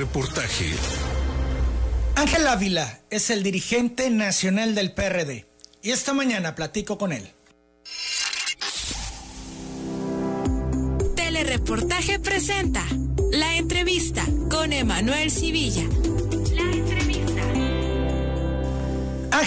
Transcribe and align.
Reportaje. 0.00 0.72
Ángel 2.16 2.46
Ávila 2.46 3.00
es 3.10 3.28
el 3.28 3.42
dirigente 3.42 4.08
nacional 4.08 4.74
del 4.74 4.92
PRD 4.92 5.44
y 5.82 5.90
esta 5.90 6.14
mañana 6.14 6.54
platico 6.54 6.96
con 6.96 7.12
él. 7.12 7.30
Telereportaje 11.14 12.18
presenta 12.18 12.82
la 13.30 13.58
entrevista 13.58 14.24
con 14.50 14.72
Emanuel 14.72 15.30
Civilla. 15.30 15.84
La 16.54 16.62
entrevista. 16.62 17.42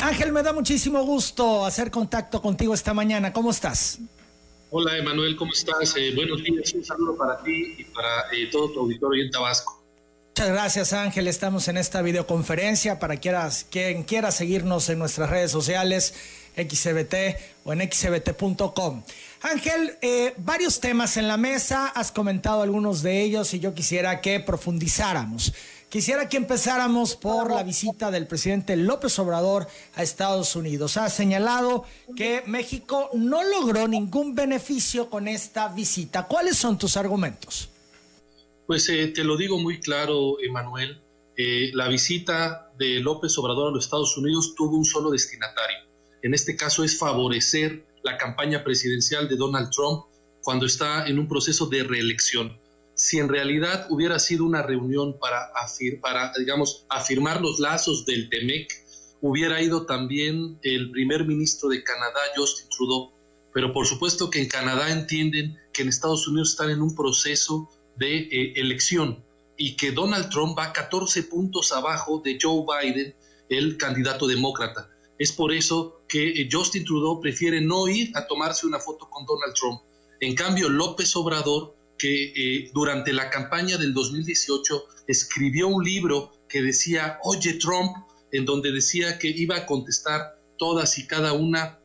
Ángel, 0.08 0.32
me 0.34 0.44
da 0.44 0.54
muchísimo 0.54 1.04
gusto 1.04 1.66
hacer 1.66 1.90
contacto 1.90 2.44
contigo 2.44 2.76
esta 2.76 2.94
mañana. 2.94 3.34
¿Cómo 3.34 3.50
estás? 3.50 3.98
Hola 4.70 5.00
Emanuel, 5.00 5.36
¿cómo 5.36 5.52
estás? 5.52 5.96
Eh, 5.98 6.14
buenos 6.14 6.44
días, 6.44 6.72
un 6.74 6.86
saludo 6.86 7.18
para 7.18 7.42
ti 7.42 7.74
y 7.80 7.84
para 7.86 8.32
eh, 8.32 8.50
todo 8.52 8.72
tu 8.72 8.82
auditorio 8.82 9.24
en 9.24 9.32
Tabasco. 9.32 9.83
Muchas 10.36 10.50
gracias 10.50 10.94
Ángel, 10.94 11.28
estamos 11.28 11.68
en 11.68 11.78
esta 11.78 12.02
videoconferencia 12.02 12.98
para 12.98 13.18
quieras, 13.18 13.68
quien 13.70 14.02
quiera 14.02 14.32
seguirnos 14.32 14.90
en 14.90 14.98
nuestras 14.98 15.30
redes 15.30 15.52
sociales, 15.52 16.16
XCBT 16.56 17.38
o 17.66 17.72
en 17.72 17.82
xcbt.com. 17.82 19.04
Ángel, 19.44 19.96
eh, 20.02 20.34
varios 20.38 20.80
temas 20.80 21.18
en 21.18 21.28
la 21.28 21.38
mesa, 21.38 21.86
has 21.90 22.12
comentado 22.12 22.64
algunos 22.64 23.04
de 23.04 23.22
ellos 23.22 23.54
y 23.54 23.60
yo 23.60 23.76
quisiera 23.76 24.22
que 24.22 24.40
profundizáramos. 24.40 25.54
Quisiera 25.88 26.28
que 26.28 26.38
empezáramos 26.38 27.16
por 27.16 27.52
la 27.52 27.62
visita 27.62 28.10
del 28.10 28.26
presidente 28.26 28.76
López 28.76 29.20
Obrador 29.20 29.68
a 29.94 30.02
Estados 30.02 30.56
Unidos. 30.56 30.98
Ha 30.98 31.12
señalado 31.12 31.86
que 32.16 32.42
México 32.48 33.12
no 33.14 33.44
logró 33.44 33.88
ningún 33.88 34.34
beneficio 34.34 35.12
con 35.12 35.28
esta 35.28 35.68
visita. 35.68 36.24
¿Cuáles 36.24 36.58
son 36.58 36.80
tus 36.80 36.98
argumentos? 36.98 37.70
Pues 38.68 38.88
eh, 38.90 39.08
te 39.10 39.24
lo 39.24 39.36
digo 39.36 39.60
muy 39.60 39.80
claro, 39.80 40.40
Emanuel. 40.42 41.02
Eh, 41.36 41.72
la 41.74 41.88
visita 41.88 42.72
de 42.78 43.00
López 43.00 43.38
Obrador 43.38 43.70
a 43.70 43.72
los 43.72 43.86
Estados 43.86 44.18
Unidos 44.18 44.54
tuvo 44.56 44.78
un 44.78 44.86
solo 44.86 45.12
destinatario. 45.12 45.78
En 46.22 46.34
este 46.34 46.56
caso 46.56 46.84
es 46.84 46.98
favorecer 46.98 47.86
la 48.04 48.18
campaña 48.18 48.64
presidencial 48.64 49.28
de 49.28 49.36
Donald 49.36 49.70
Trump 49.72 50.06
cuando 50.42 50.66
está 50.66 51.08
en 51.08 51.20
un 51.20 51.28
proceso 51.28 51.66
de 51.68 51.84
reelección. 51.84 52.58
Si 52.96 53.18
en 53.18 53.28
realidad 53.28 53.88
hubiera 53.90 54.20
sido 54.20 54.46
una 54.46 54.62
reunión 54.62 55.18
para, 55.20 55.52
para 56.02 56.32
digamos, 56.38 56.86
afirmar 56.90 57.42
los 57.42 57.60
lazos 57.60 58.06
del 58.06 58.30
TEMEC, 58.30 58.72
hubiera 59.22 59.62
ido 59.62 59.86
también 59.86 60.60
el 60.62 60.92
primer 60.92 61.26
ministro 61.26 61.70
de 61.70 61.84
Canadá, 61.84 62.20
Justin 62.36 62.70
Trudeau. 62.70 63.12
Pero 63.54 63.74
por 63.74 63.88
supuesto 63.88 64.30
que 64.30 64.42
en 64.42 64.48
Canadá 64.48 64.92
entienden 64.92 65.58
que 65.74 65.82
en 65.82 65.90
Estados 65.90 66.28
Unidos 66.28 66.52
están 66.52 66.70
en 66.70 66.82
un 66.82 66.96
proceso 66.96 67.70
de 67.96 68.18
eh, 68.18 68.54
elección 68.56 69.24
y 69.58 69.76
que 69.76 69.92
Donald 69.92 70.30
Trump 70.30 70.58
va 70.58 70.74
14 70.74 71.24
puntos 71.24 71.72
abajo 71.72 72.22
de 72.24 72.38
Joe 72.42 72.66
Biden, 72.66 73.16
el 73.50 73.78
candidato 73.78 74.28
demócrata. 74.28 74.90
Es 75.20 75.32
por 75.32 75.54
eso 75.54 76.02
que 76.08 76.30
eh, 76.30 76.50
Justin 76.52 76.84
Trudeau 76.84 77.20
prefiere 77.20 77.62
no 77.62 77.88
ir 77.88 78.12
a 78.16 78.26
tomarse 78.26 78.66
una 78.66 78.80
foto 78.80 79.10
con 79.10 79.26
Donald 79.26 79.54
Trump. 79.54 79.82
En 80.20 80.36
cambio, 80.36 80.70
López 80.70 81.16
Obrador, 81.16 81.76
que 81.98 82.34
eh, 82.36 82.72
durante 82.74 83.14
la 83.14 83.30
campaña 83.30 83.78
del 83.78 83.94
2018 83.94 84.86
escribió 85.08 85.68
un 85.68 85.84
libro 85.84 86.32
que 86.50 86.62
decía, 86.62 87.20
oye 87.24 87.54
Trump, 87.54 87.96
en 88.32 88.46
donde 88.46 88.72
decía 88.72 89.20
que 89.20 89.28
iba 89.28 89.58
a 89.58 89.66
contestar 89.66 90.40
todas 90.58 90.98
y 90.98 91.08
cada 91.08 91.34
una 91.34 91.80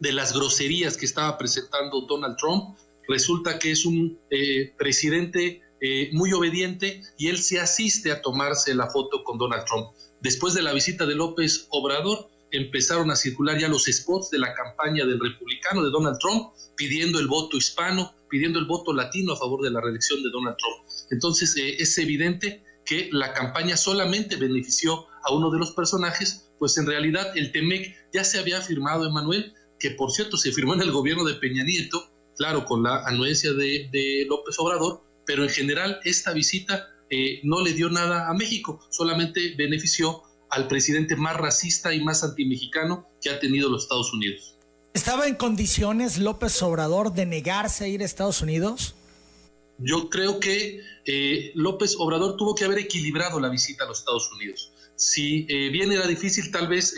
de 0.00 0.12
las 0.12 0.32
groserías 0.32 0.96
que 0.96 1.06
estaba 1.06 1.36
presentando 1.38 2.02
Donald 2.02 2.36
Trump, 2.36 2.76
resulta 3.08 3.58
que 3.58 3.70
es 3.70 3.84
un 3.84 4.18
eh, 4.30 4.72
presidente 4.78 5.62
eh, 5.80 6.10
muy 6.12 6.32
obediente 6.32 7.02
y 7.18 7.28
él 7.28 7.38
se 7.38 7.60
asiste 7.60 8.10
a 8.10 8.22
tomarse 8.22 8.74
la 8.74 8.88
foto 8.88 9.22
con 9.24 9.38
Donald 9.38 9.64
Trump. 9.66 9.88
Después 10.20 10.54
de 10.54 10.62
la 10.62 10.72
visita 10.72 11.04
de 11.04 11.14
López 11.14 11.66
Obrador, 11.70 12.30
empezaron 12.50 13.10
a 13.10 13.16
circular 13.16 13.58
ya 13.58 13.68
los 13.68 13.84
spots 13.84 14.30
de 14.30 14.38
la 14.38 14.54
campaña 14.54 15.04
del 15.04 15.20
republicano 15.20 15.82
de 15.82 15.90
Donald 15.90 16.18
Trump, 16.20 16.52
pidiendo 16.76 17.18
el 17.18 17.26
voto 17.26 17.56
hispano, 17.56 18.14
pidiendo 18.30 18.58
el 18.58 18.66
voto 18.66 18.92
latino 18.92 19.32
a 19.32 19.36
favor 19.36 19.62
de 19.62 19.70
la 19.70 19.80
reelección 19.80 20.22
de 20.22 20.30
Donald 20.30 20.56
Trump. 20.56 20.88
Entonces 21.10 21.56
eh, 21.56 21.76
es 21.78 21.98
evidente 21.98 22.62
que 22.84 23.08
la 23.12 23.32
campaña 23.32 23.76
solamente 23.76 24.36
benefició 24.36 25.06
a 25.24 25.32
uno 25.32 25.50
de 25.50 25.58
los 25.58 25.72
personajes, 25.72 26.50
pues 26.58 26.78
en 26.78 26.86
realidad 26.86 27.36
el 27.36 27.50
TEMEC 27.50 27.94
ya 28.12 28.24
se 28.24 28.38
había 28.38 28.60
firmado, 28.60 29.06
Emanuel, 29.06 29.52
que 29.78 29.90
por 29.90 30.12
cierto 30.12 30.36
se 30.36 30.52
firmó 30.52 30.74
en 30.74 30.82
el 30.82 30.92
gobierno 30.92 31.24
de 31.24 31.34
Peña 31.34 31.64
Nieto, 31.64 32.10
claro, 32.36 32.64
con 32.64 32.82
la 32.82 33.04
anuencia 33.04 33.52
de, 33.52 34.26
López 34.28 34.58
Obrador, 34.58 35.02
pero 35.26 35.42
en 35.42 35.50
general 35.50 36.00
esta 36.04 36.32
visita 36.32 36.88
eh, 37.10 37.40
no 37.42 37.62
le 37.62 37.72
dio 37.72 37.88
nada 37.90 38.28
a 38.28 38.34
México, 38.34 38.80
solamente 38.90 39.54
benefició 39.56 40.22
al 40.50 40.68
presidente 40.68 41.16
más 41.16 41.36
racista 41.36 41.92
y 41.94 42.02
más 42.02 42.22
antimexicano 42.22 43.08
que 43.20 43.30
ha 43.30 43.40
tenido 43.40 43.68
los 43.68 43.84
Estados 43.84 44.12
Unidos. 44.12 44.56
¿Estaba 44.92 45.26
en 45.26 45.34
condiciones 45.34 46.18
López 46.18 46.62
Obrador 46.62 47.12
de 47.12 47.26
negarse 47.26 47.84
a 47.84 47.88
ir 47.88 48.02
a 48.02 48.04
Estados 48.04 48.42
Unidos? 48.42 48.94
Yo 49.78 50.08
creo 50.08 50.38
que 50.38 50.80
eh, 51.04 51.50
López 51.54 51.96
Obrador 51.98 52.36
tuvo 52.36 52.54
que 52.54 52.64
haber 52.64 52.78
equilibrado 52.78 53.40
la 53.40 53.48
visita 53.48 53.84
a 53.84 53.88
los 53.88 53.98
Estados 53.98 54.30
Unidos. 54.32 54.72
Si 54.94 55.46
eh, 55.48 55.70
bien 55.70 55.90
era 55.90 56.06
difícil 56.06 56.52
tal 56.52 56.68
vez 56.68 56.94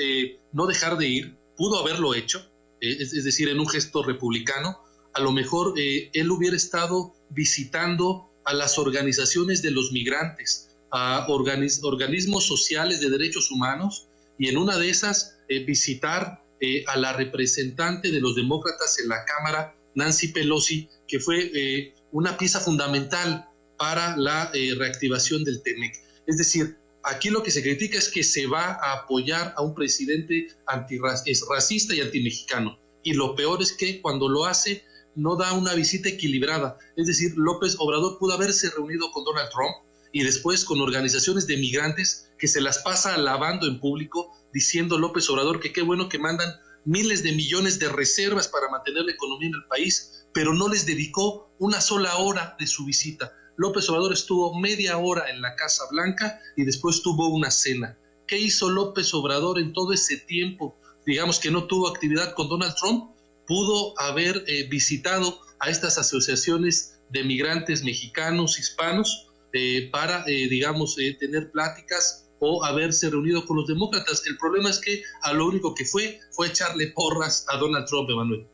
no 0.53 0.67
dejar 0.67 0.99
de 0.99 1.09
ir, 1.09 1.37
pudo 1.57 1.81
haberlo 1.81 2.15
hecho, 2.15 2.47
es, 2.81 3.25
decir, 3.25 3.49
en 3.49 3.59
un 3.59 3.69
gesto 3.69 4.03
republicano, 4.03 4.79
a 5.17 5.21
lo 5.23 5.33
mejor 5.33 5.73
eh, 5.79 6.11
él 6.13 6.31
hubiera 6.31 6.55
estado 6.55 7.15
visitando 7.31 8.31
a 8.45 8.53
las 8.53 8.79
organizaciones 8.79 9.63
de 9.63 9.71
los 9.71 9.91
migrantes, 9.91 10.77
a 10.93 11.27
organismos 11.29 12.47
sociales 12.47 13.01
de 13.01 13.09
derechos 13.09 13.51
humanos 13.51 14.09
y 14.39 14.49
en 14.49 14.59
una 14.59 14.77
de 14.77 14.91
esas 14.91 15.39
eh, 15.49 15.65
visitar 15.65 16.45
eh, 16.61 16.85
a 16.87 16.99
la 16.99 17.15
representante 17.15 18.11
de 18.11 18.21
los 18.21 18.37
demócratas 18.37 18.99
en 18.99 19.09
la 19.09 19.25
Cámara, 19.25 19.75
Nancy 19.95 20.29
Pelosi, 20.29 20.91
que 21.09 21.19
fue 21.19 21.95
una 22.13 22.37
pieza 22.37 22.61
fundamental 22.61 23.49
para 23.79 24.17
la 24.19 24.53
reactivación 24.77 25.45
del 25.45 25.63
TEMEC. 25.63 25.95
Es 26.27 26.37
decir, 26.37 26.77
aquí 27.05 27.31
lo 27.31 27.43
que 27.43 27.51
se 27.51 27.63
critica 27.63 27.97
es 27.97 28.11
que 28.11 28.23
se 28.23 28.47
va 28.47 28.79
a 28.83 28.93
apoyar 28.93 29.55
a 29.57 29.63
un 29.63 29.75
presidente 29.75 30.49
antirracista 30.67 31.95
y 31.95 32.03
antimexicano. 32.03 32.79
Y 33.03 33.15
lo 33.15 33.35
peor 33.35 33.63
es 33.63 33.73
que 33.73 34.03
cuando 34.03 34.29
lo 34.29 34.45
hace, 34.45 34.85
no 35.17 35.37
da 35.37 35.53
una 35.55 35.75
visita 35.75 36.09
equilibrada. 36.09 36.79
Es 36.97 37.07
decir, 37.07 37.33
López 37.37 37.77
Obrador 37.79 38.19
pudo 38.19 38.35
haberse 38.35 38.71
reunido 38.71 39.11
con 39.11 39.25
Donald 39.25 39.51
Trump 39.51 39.87
y 40.13 40.23
después 40.23 40.65
con 40.65 40.81
organizaciones 40.81 41.47
de 41.47 41.57
migrantes 41.57 42.31
que 42.39 42.49
se 42.49 42.61
las 42.61 42.79
pasa 42.79 43.15
alabando 43.15 43.67
en 43.67 43.81
público, 43.81 44.31
diciendo 44.53 44.99
López 44.99 45.29
Obrador 45.31 45.61
que 45.61 45.73
qué 45.73 45.83
bueno 45.83 46.09
que 46.09 46.19
mandan 46.19 46.55
miles 46.85 47.23
de 47.23 47.33
millones 47.33 47.79
de 47.79 47.89
reservas 47.89 48.47
para 48.49 48.71
mantener 48.71 49.05
la 49.05 49.13
economía 49.13 49.49
en 49.49 49.55
el 49.55 49.69
país, 49.69 50.27
pero 50.33 50.55
no 50.55 50.69
les 50.69 50.87
dedicó 50.87 51.51
una 51.59 51.81
sola 51.81 52.17
hora 52.17 52.57
de 52.59 52.67
su 52.67 52.85
visita. 52.85 53.33
López 53.57 53.89
Obrador 53.89 54.13
estuvo 54.13 54.59
media 54.59 54.99
hora 54.99 55.31
en 55.31 55.41
la 55.41 55.57
Casa 55.57 55.85
Blanca 55.91 56.41
y 56.57 56.65
después 56.65 57.03
tuvo 57.03 57.29
una 57.29 57.51
cena. 57.51 57.99
¿Qué 58.27 58.39
hizo 58.39 58.71
López 58.71 59.13
Obrador 59.15 59.59
en 59.59 59.73
todo 59.73 59.93
ese 59.93 60.19
tiempo? 60.19 60.79
Digamos 61.07 61.41
que 61.41 61.51
no 61.51 61.65
tuvo 61.65 61.89
actividad 61.89 62.35
con 62.35 62.49
Donald 62.49 62.75
Trump 62.77 63.16
pudo 63.47 63.99
haber 63.99 64.45
eh, 64.47 64.67
visitado 64.69 65.41
a 65.61 65.71
estas 65.71 65.99
asociaciones 65.99 66.99
de 67.11 67.25
migrantes 67.25 67.83
mexicanos, 67.83 68.59
hispanos, 68.59 69.29
eh, 69.53 69.89
para, 69.91 70.25
eh, 70.27 70.49
digamos, 70.49 70.97
tener 71.19 71.51
pláticas 71.51 72.29
o 72.41 72.63
haberse 72.65 73.09
reunido 73.09 73.47
con 73.47 73.57
los 73.57 73.67
demócratas. 73.67 74.23
El 74.27 74.37
problema 74.37 74.69
es 74.69 74.79
que 74.79 75.03
a 75.23 75.33
lo 75.33 75.47
único 75.47 75.75
que 75.75 75.87
fue 75.87 76.21
fue 76.33 76.49
echarle 76.49 76.89
porras 76.89 77.47
a 77.49 77.57
Donald 77.57 77.87
Trump, 77.87 78.11
Emanuel. 78.11 78.47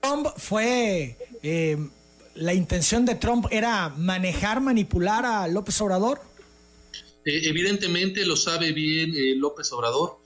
Trump 0.00 0.28
fue, 0.38 1.18
la 2.34 2.54
intención 2.54 3.04
de 3.04 3.16
Trump 3.16 3.46
era 3.50 3.90
manejar, 3.90 4.62
manipular 4.62 5.26
a 5.26 5.46
López 5.48 5.78
Obrador. 5.82 6.22
evidentemente 7.26 8.24
lo 8.24 8.36
sabe 8.36 8.72
bien 8.72 9.12
López 9.38 9.70
Obrador. 9.72 10.18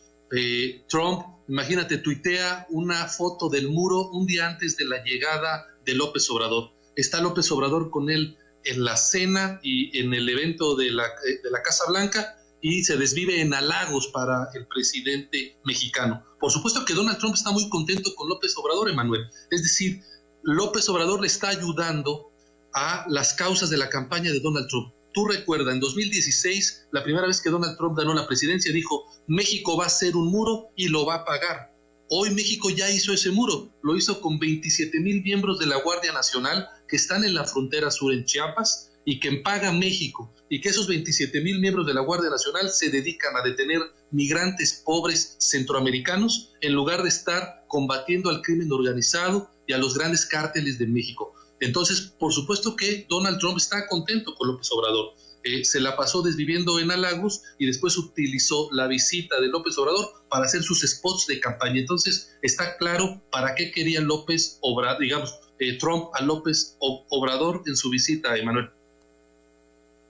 Trump 0.89 1.34
Imagínate, 1.49 1.99
tuitea 1.99 2.67
una 2.71 3.07
foto 3.07 3.49
del 3.49 3.69
muro 3.69 4.09
un 4.11 4.27
día 4.27 4.49
antes 4.49 4.77
de 4.77 4.87
la 4.87 5.03
llegada 5.05 5.67
de 5.85 5.95
López 5.95 6.29
Obrador. 6.31 6.73
Está 6.97 7.21
López 7.21 7.51
Obrador 7.53 7.91
con 7.91 8.11
él 8.11 8.37
en 8.65 8.85
la 8.85 8.97
cena 8.97 9.61
y 9.63 9.99
en 9.99 10.15
el 10.15 10.29
evento 10.29 10.75
de 10.75 10.91
la, 10.91 11.05
de 11.43 11.51
la 11.51 11.63
Casa 11.63 11.85
Blanca 11.89 12.37
y 12.63 12.83
se 12.83 12.97
desvive 12.97 13.43
en 13.43 13.53
halagos 13.53 14.09
para 14.09 14.49
el 14.55 14.67
presidente 14.67 15.59
mexicano. 15.65 16.25
Por 16.41 16.51
supuesto 16.51 16.83
que 16.87 16.95
Donald 16.95 17.19
Trump 17.19 17.35
está 17.35 17.51
muy 17.51 17.69
contento 17.69 18.15
con 18.15 18.27
López 18.27 18.57
Obrador, 18.57 18.89
Emanuel. 18.89 19.29
Es 19.51 19.63
decir, 19.63 20.01
López 20.43 20.89
Obrador 20.89 21.21
le 21.21 21.27
está 21.27 21.49
ayudando 21.49 22.33
a 22.73 23.05
las 23.09 23.35
causas 23.35 23.69
de 23.69 23.77
la 23.77 23.91
campaña 23.91 24.33
de 24.33 24.41
Donald 24.41 24.67
Trump. 24.69 24.95
Tú 25.15 25.27
recuerda, 25.27 25.73
en 25.73 25.79
2016, 25.79 26.89
la 26.91 27.05
primera 27.05 27.29
vez 27.29 27.41
que 27.41 27.49
Donald 27.49 27.77
Trump 27.77 27.97
ganó 27.97 28.15
la 28.15 28.27
presidencia, 28.27 28.73
dijo, 28.73 29.05
México 29.29 29.77
va 29.77 29.87
a 29.87 29.89
ser 29.89 30.17
un 30.17 30.29
muro 30.29 30.73
y 30.75 30.89
lo 30.89 31.07
va 31.07 31.15
a 31.15 31.25
pagar. 31.25 31.73
Hoy 32.09 32.31
México 32.31 32.69
ya 32.69 32.91
hizo 32.91 33.13
ese 33.13 33.31
muro, 33.31 33.73
lo 33.85 33.97
hizo 33.97 34.21
con 34.21 34.41
27 34.41 34.99
mil 34.99 35.23
miembros 35.23 35.61
de 35.61 35.67
la 35.67 35.77
Guardia 35.77 36.13
Nacional 36.13 36.69
que 36.89 36.97
están 36.97 37.23
en 37.23 37.35
la 37.35 37.45
frontera 37.45 37.93
sur 37.93 38.13
en 38.13 38.25
Chiapas 38.25 38.91
y 39.05 39.21
que 39.21 39.37
paga 39.37 39.73
México. 39.73 40.33
y 40.51 40.61
que 40.61 40.69
esos 40.69 40.87
27 40.87 41.41
mil 41.41 41.59
miembros 41.59 41.87
de 41.87 41.95
la 41.95 42.03
Guardia 42.03 42.31
Nacional 42.31 42.71
se 42.71 42.91
dedican 42.91 43.37
a 43.37 43.43
detener 43.43 43.81
migrantes 44.11 44.83
pobres 44.85 45.37
centroamericanos 45.39 46.53
en 46.61 46.75
lugar 46.75 47.03
de 47.03 47.09
estar 47.09 47.65
combatiendo 47.67 48.31
al 48.31 48.43
crimen 48.43 48.71
organizado 48.71 49.51
y 49.67 49.73
a 49.73 49.79
los 49.79 49.95
grandes 49.95 50.27
cárteles 50.27 50.79
de 50.79 50.87
México. 50.87 51.35
Entonces, 51.65 52.13
por 52.19 52.33
supuesto 52.33 52.77
que 52.77 53.07
Donald 53.09 53.39
Trump 53.39 53.57
está 53.57 53.87
contento 53.87 54.35
con 54.35 54.49
López 54.49 54.71
Obrador. 54.71 55.15
Eh, 55.45 55.65
se 55.65 55.81
la 55.81 55.95
pasó 55.97 56.23
desviviendo 56.23 56.79
en 56.79 56.91
halagos 56.91 57.43
y 57.59 57.67
después 57.67 57.99
utilizó 57.99 58.69
la 58.73 58.87
visita 58.87 59.41
de 59.41 59.49
López 59.49 59.77
Obrador 59.77 60.25
para 60.31 60.47
hacer 60.47 60.63
sus 60.63 60.81
spots 60.83 61.27
de 61.27 61.41
campaña. 61.41 61.81
Entonces, 61.81 62.35
está 62.43 62.77
claro 62.77 63.23
para 63.31 63.55
qué 63.55 63.71
quería 63.71 64.01
López 64.01 64.59
Obrador, 64.63 65.01
digamos, 65.01 65.35
eh, 65.59 65.77
Trump 65.79 66.09
a 66.15 66.23
López 66.23 66.77
Obrador 66.81 67.63
en 67.67 67.77
su 67.77 67.91
visita 67.91 68.37
Emanuel. 68.37 68.71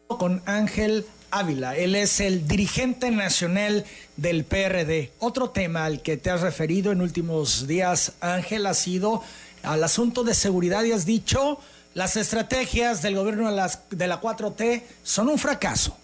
Con 0.09 0.43
Ángel 0.47 1.05
Ávila, 1.31 1.77
él 1.77 1.97
es 1.97 2.21
el 2.21 2.47
dirigente 2.47 3.11
nacional 3.11 3.85
del 4.17 4.45
PRD. 4.45 5.11
Otro 5.19 5.51
tema 5.51 5.85
al 5.85 6.03
que 6.03 6.17
te 6.17 6.31
has 6.31 6.43
referido 6.43 6.93
en 6.93 7.01
últimos 7.01 7.67
días, 7.67 8.13
Ángel, 8.21 8.67
ha 8.67 8.75
sido 8.75 9.23
al 9.65 9.83
asunto 9.85 10.25
de 10.25 10.35
seguridad 10.35 10.85
y 10.85 10.93
has 10.93 11.07
dicho 11.07 11.59
las 11.95 12.17
estrategias 12.17 13.03
del 13.03 13.17
gobierno 13.17 13.49
de, 13.91 14.07
la 14.07 14.21
4T 14.21 14.83
son 15.03 15.29
un 15.29 15.39
fracaso. 15.39 15.97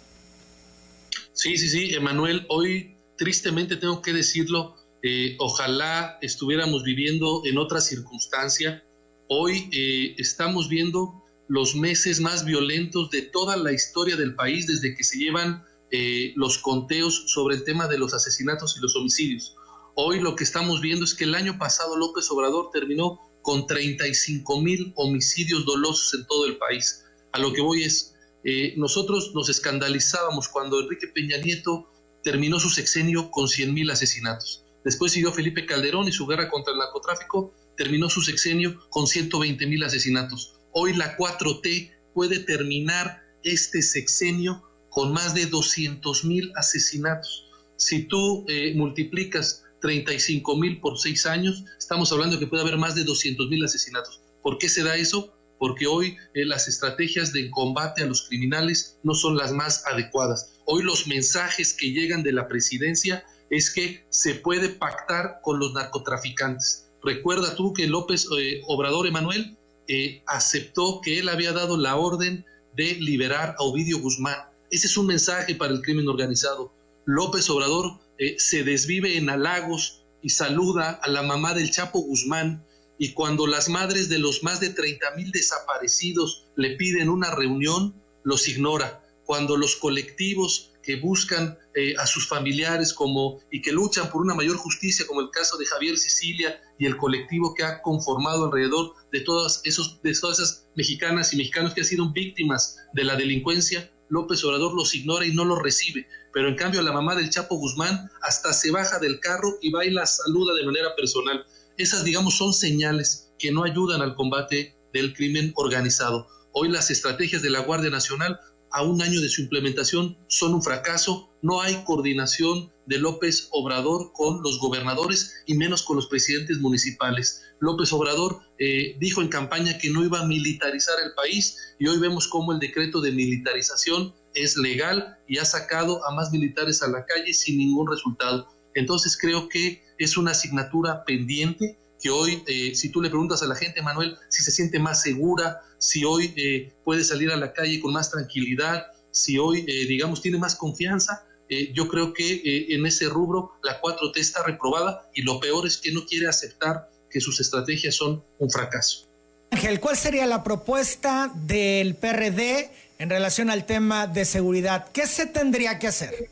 Sí, 1.32 1.56
sí, 1.56 1.68
sí, 1.68 1.94
Emanuel, 1.94 2.46
hoy 2.48 2.96
tristemente 3.16 3.76
tengo 3.76 4.00
que 4.02 4.12
decirlo, 4.12 4.76
eh, 5.02 5.36
ojalá 5.38 6.18
estuviéramos 6.22 6.84
viviendo 6.84 7.42
en 7.44 7.58
otra 7.58 7.80
circunstancia. 7.80 8.84
Hoy 9.28 9.68
eh, 9.72 10.14
estamos 10.18 10.68
viendo 10.68 11.24
los 11.48 11.74
meses 11.74 12.20
más 12.20 12.44
violentos 12.44 13.10
de 13.10 13.22
toda 13.22 13.56
la 13.56 13.72
historia 13.72 14.16
del 14.16 14.36
país 14.36 14.66
desde 14.66 14.94
que 14.94 15.02
se 15.02 15.18
llevan 15.18 15.64
eh, 15.90 16.32
los 16.36 16.58
conteos 16.58 17.24
sobre 17.26 17.56
el 17.56 17.64
tema 17.64 17.88
de 17.88 17.98
los 17.98 18.14
asesinatos 18.14 18.76
y 18.76 18.80
los 18.80 18.94
homicidios. 18.94 19.56
Hoy 19.96 20.20
lo 20.20 20.36
que 20.36 20.44
estamos 20.44 20.80
viendo 20.80 21.04
es 21.04 21.14
que 21.14 21.24
el 21.24 21.34
año 21.34 21.58
pasado 21.58 21.96
López 21.96 22.30
Obrador 22.30 22.70
terminó 22.72 23.18
con 23.42 23.66
35 23.66 24.60
mil 24.60 24.92
homicidios 24.96 25.64
dolosos 25.64 26.14
en 26.14 26.26
todo 26.26 26.46
el 26.46 26.56
país. 26.58 27.04
A 27.32 27.38
lo 27.38 27.52
que 27.52 27.62
voy 27.62 27.84
es, 27.84 28.14
eh, 28.44 28.75
nosotros 28.76 29.32
nos 29.34 29.48
escandalizábamos 29.48 30.48
cuando 30.48 30.81
Enrique 30.81 31.08
Peña 31.08 31.37
Nieto 31.38 31.90
terminó 32.22 32.58
su 32.58 32.70
sexenio 32.70 33.31
con 33.31 33.48
100 33.48 33.72
mil 33.72 33.90
asesinatos. 33.90 34.64
Después 34.84 35.12
siguió 35.12 35.32
Felipe 35.32 35.66
Calderón 35.66 36.08
y 36.08 36.12
su 36.12 36.26
guerra 36.26 36.48
contra 36.48 36.72
el 36.72 36.78
narcotráfico 36.78 37.54
terminó 37.76 38.08
su 38.08 38.22
sexenio 38.22 38.78
con 38.90 39.06
120 39.06 39.66
mil 39.66 39.82
asesinatos. 39.84 40.54
Hoy 40.72 40.94
la 40.94 41.16
4T 41.16 41.92
puede 42.14 42.40
terminar 42.40 43.22
este 43.42 43.82
sexenio 43.82 44.62
con 44.90 45.12
más 45.12 45.34
de 45.34 45.46
200 45.46 46.25
mil 46.25 46.52
asesinatos. 46.56 47.46
Si 47.76 48.04
tú 48.04 48.44
eh, 48.48 48.75
multiplicas 48.76 49.64
35 49.80 50.56
mil 50.56 50.80
por 50.80 50.98
seis 50.98 51.26
años, 51.26 51.64
estamos 51.78 52.12
hablando 52.12 52.36
de 52.36 52.40
que 52.40 52.46
puede 52.46 52.62
haber 52.62 52.76
más 52.76 52.94
de 52.94 53.04
200 53.04 53.48
mil 53.48 53.64
asesinatos. 53.64 54.20
¿Por 54.42 54.58
qué 54.58 54.68
se 54.68 54.82
da 54.82 54.96
eso? 54.96 55.34
Porque 55.58 55.86
hoy 55.86 56.16
eh, 56.34 56.44
las 56.44 56.68
estrategias 56.68 57.32
de 57.32 57.50
combate 57.50 58.02
a 58.02 58.06
los 58.06 58.28
criminales 58.28 58.98
no 59.02 59.14
son 59.14 59.36
las 59.36 59.52
más 59.52 59.86
adecuadas. 59.86 60.54
Hoy 60.64 60.82
los 60.82 61.06
mensajes 61.06 61.74
que 61.74 61.92
llegan 61.92 62.22
de 62.22 62.32
la 62.32 62.48
presidencia 62.48 63.24
es 63.50 63.70
que 63.70 64.06
se 64.10 64.36
puede 64.36 64.68
pactar 64.68 65.40
con 65.42 65.58
los 65.58 65.72
narcotraficantes. 65.74 66.90
Recuerda 67.02 67.56
tú 67.56 67.72
que 67.72 67.86
López 67.86 68.26
eh, 68.38 68.62
Obrador 68.66 69.06
Emanuel 69.06 69.56
eh, 69.88 70.22
aceptó 70.26 71.00
que 71.02 71.18
él 71.18 71.28
había 71.28 71.52
dado 71.52 71.76
la 71.76 71.96
orden 71.96 72.44
de 72.76 72.94
liberar 72.94 73.56
a 73.58 73.62
Ovidio 73.64 73.98
Guzmán. 73.98 74.38
Ese 74.70 74.86
es 74.86 74.96
un 74.96 75.06
mensaje 75.06 75.54
para 75.56 75.72
el 75.72 75.82
crimen 75.82 76.08
organizado. 76.08 76.72
López 77.06 77.50
Obrador 77.50 77.98
eh, 78.20 78.37
se 78.38 78.64
desvive 78.64 79.17
en 79.17 79.31
halagos 79.31 80.05
y 80.20 80.28
saluda 80.28 80.90
a 80.90 81.08
la 81.08 81.22
mamá 81.22 81.55
del 81.55 81.70
Chapo 81.70 82.00
Guzmán 82.00 82.67
y 82.99 83.14
cuando 83.14 83.46
las 83.46 83.70
madres 83.70 84.11
de 84.11 84.19
los 84.19 84.43
más 84.43 84.61
de 84.61 84.69
30 84.69 85.12
mil 85.17 85.32
desaparecidos 85.32 86.46
le 86.55 86.76
piden 86.76 87.08
una 87.08 87.34
reunión, 87.34 87.94
los 88.22 88.46
ignora. 88.46 89.02
Cuando 89.25 89.56
los 89.56 89.75
colectivos 89.76 90.72
que 90.82 90.96
buscan 90.96 91.58
eh, 91.75 91.94
a 91.96 92.06
sus 92.06 92.28
familiares 92.28 92.93
como 92.93 93.38
y 93.50 93.62
que 93.62 93.72
luchan 93.72 94.11
por 94.11 94.20
una 94.20 94.34
mayor 94.34 94.58
justicia, 94.58 95.06
como 95.06 95.23
el 95.23 95.31
caso 95.31 95.56
de 95.56 95.64
Javier 95.64 95.96
Sicilia 95.96 96.61
y 96.78 96.84
el 96.84 96.99
colectivo 96.99 97.55
que 97.55 97.64
ha 97.64 97.81
conformado 97.81 98.44
alrededor 98.44 98.96
de 99.12 99.20
todas, 99.20 99.62
de 99.62 100.12
todas 100.12 100.38
esas 100.38 100.66
mexicanas 100.76 101.32
y 101.32 101.38
mexicanos 101.38 101.73
que 101.73 101.81
han 101.81 101.87
sido 101.87 102.12
víctimas 102.12 102.76
de 102.93 103.05
la 103.05 103.16
delincuencia, 103.16 103.90
López 104.10 104.44
Obrador 104.44 104.74
los 104.74 104.94
ignora 104.94 105.24
y 105.24 105.32
no 105.32 105.44
los 105.44 105.62
recibe. 105.62 106.06
Pero 106.32 106.48
en 106.48 106.56
cambio 106.56 106.82
la 106.82 106.92
mamá 106.92 107.16
del 107.16 107.30
Chapo 107.30 107.56
Guzmán 107.56 108.10
hasta 108.22 108.52
se 108.52 108.70
baja 108.70 108.98
del 108.98 109.20
carro 109.20 109.58
y 109.62 109.70
va 109.70 109.84
y 109.84 109.90
la 109.90 110.04
saluda 110.04 110.54
de 110.54 110.66
manera 110.66 110.94
personal. 110.96 111.46
Esas, 111.78 112.04
digamos, 112.04 112.36
son 112.36 112.52
señales 112.52 113.32
que 113.38 113.50
no 113.50 113.64
ayudan 113.64 114.02
al 114.02 114.14
combate 114.14 114.76
del 114.92 115.14
crimen 115.14 115.52
organizado. 115.56 116.28
Hoy 116.52 116.68
las 116.68 116.90
estrategias 116.90 117.42
de 117.42 117.50
la 117.50 117.60
Guardia 117.60 117.90
Nacional 117.90 118.38
a 118.70 118.82
un 118.82 119.00
año 119.02 119.20
de 119.20 119.28
su 119.28 119.42
implementación 119.42 120.18
son 120.28 120.54
un 120.54 120.62
fracaso. 120.62 121.30
No 121.42 121.60
hay 121.60 121.82
coordinación 121.84 122.70
de 122.90 122.98
López 122.98 123.48
Obrador 123.52 124.10
con 124.12 124.42
los 124.42 124.58
gobernadores 124.58 125.32
y 125.46 125.54
menos 125.54 125.84
con 125.84 125.94
los 125.94 126.08
presidentes 126.08 126.58
municipales. 126.58 127.40
López 127.60 127.92
Obrador 127.92 128.40
eh, 128.58 128.96
dijo 128.98 129.22
en 129.22 129.28
campaña 129.28 129.78
que 129.78 129.90
no 129.90 130.04
iba 130.04 130.19
a 130.19 130.26
militarizar 130.26 130.96
el 131.04 131.14
país 131.14 131.56
y 131.78 131.87
hoy 131.87 132.00
vemos 132.00 132.26
cómo 132.26 132.52
el 132.52 132.58
decreto 132.58 133.00
de 133.00 133.12
militarización 133.12 134.12
es 134.34 134.56
legal 134.56 135.16
y 135.28 135.38
ha 135.38 135.44
sacado 135.44 136.04
a 136.04 136.12
más 136.16 136.32
militares 136.32 136.82
a 136.82 136.88
la 136.88 137.06
calle 137.06 137.32
sin 137.32 137.58
ningún 137.58 137.88
resultado. 137.88 138.48
Entonces 138.75 139.16
creo 139.16 139.48
que 139.48 139.84
es 139.98 140.16
una 140.16 140.32
asignatura 140.32 141.04
pendiente 141.04 141.78
que 142.02 142.10
hoy, 142.10 142.42
eh, 142.48 142.75
si 142.75 142.90
tú 142.90 143.00
le 143.00 143.08
preguntas 143.08 143.40
a 143.44 143.46
la 143.46 143.54
gente, 143.54 143.82
Manuel, 143.82 144.16
si 144.31 144.42
se 144.42 144.50
siente 144.50 144.81
más 144.81 145.00
segura, 145.00 145.60
si 145.78 146.04
hoy 146.04 146.34
eh, 146.37 146.75
puede 146.82 147.04
salir 147.04 147.31
a 147.31 147.37
la 147.37 147.52
calle 147.52 147.81
con 147.81 147.92
más 147.92 148.10
tranquilidad, 148.10 148.87
si 149.12 149.38
hoy, 149.38 149.64
eh, 149.69 149.87
digamos, 149.87 150.20
tiene 150.20 150.38
más 150.38 150.56
confianza, 150.56 151.25
yo 151.73 151.88
creo 151.88 152.12
que 152.12 152.67
en 152.75 152.87
ese 152.87 153.08
rubro 153.08 153.52
la 153.62 153.81
4T 153.81 154.17
está 154.17 154.43
reprobada 154.44 155.08
y 155.14 155.23
lo 155.23 155.41
peor 155.41 155.67
es 155.67 155.76
que 155.76 155.93
no 155.93 156.06
quiere 156.06 156.29
aceptar 156.29 156.91
que 157.11 157.20
sus 157.20 157.41
estrategias 157.41 157.97
son 157.97 158.23
un 158.38 158.50
fracaso. 158.50 159.06
Ángel, 159.50 159.81
¿cuál 159.81 159.97
sería 159.97 160.26
la 160.26 160.44
propuesta 160.44 161.32
del 161.35 161.97
PRD 161.97 162.70
en 162.99 163.11
relación 163.11 163.50
al 163.50 163.67
tema 163.67 164.06
de 164.06 164.25
seguridad? 164.25 164.88
¿Qué 164.93 165.06
se 165.08 165.26
tendría 165.26 165.79
que 165.79 165.88
hacer? 165.88 166.31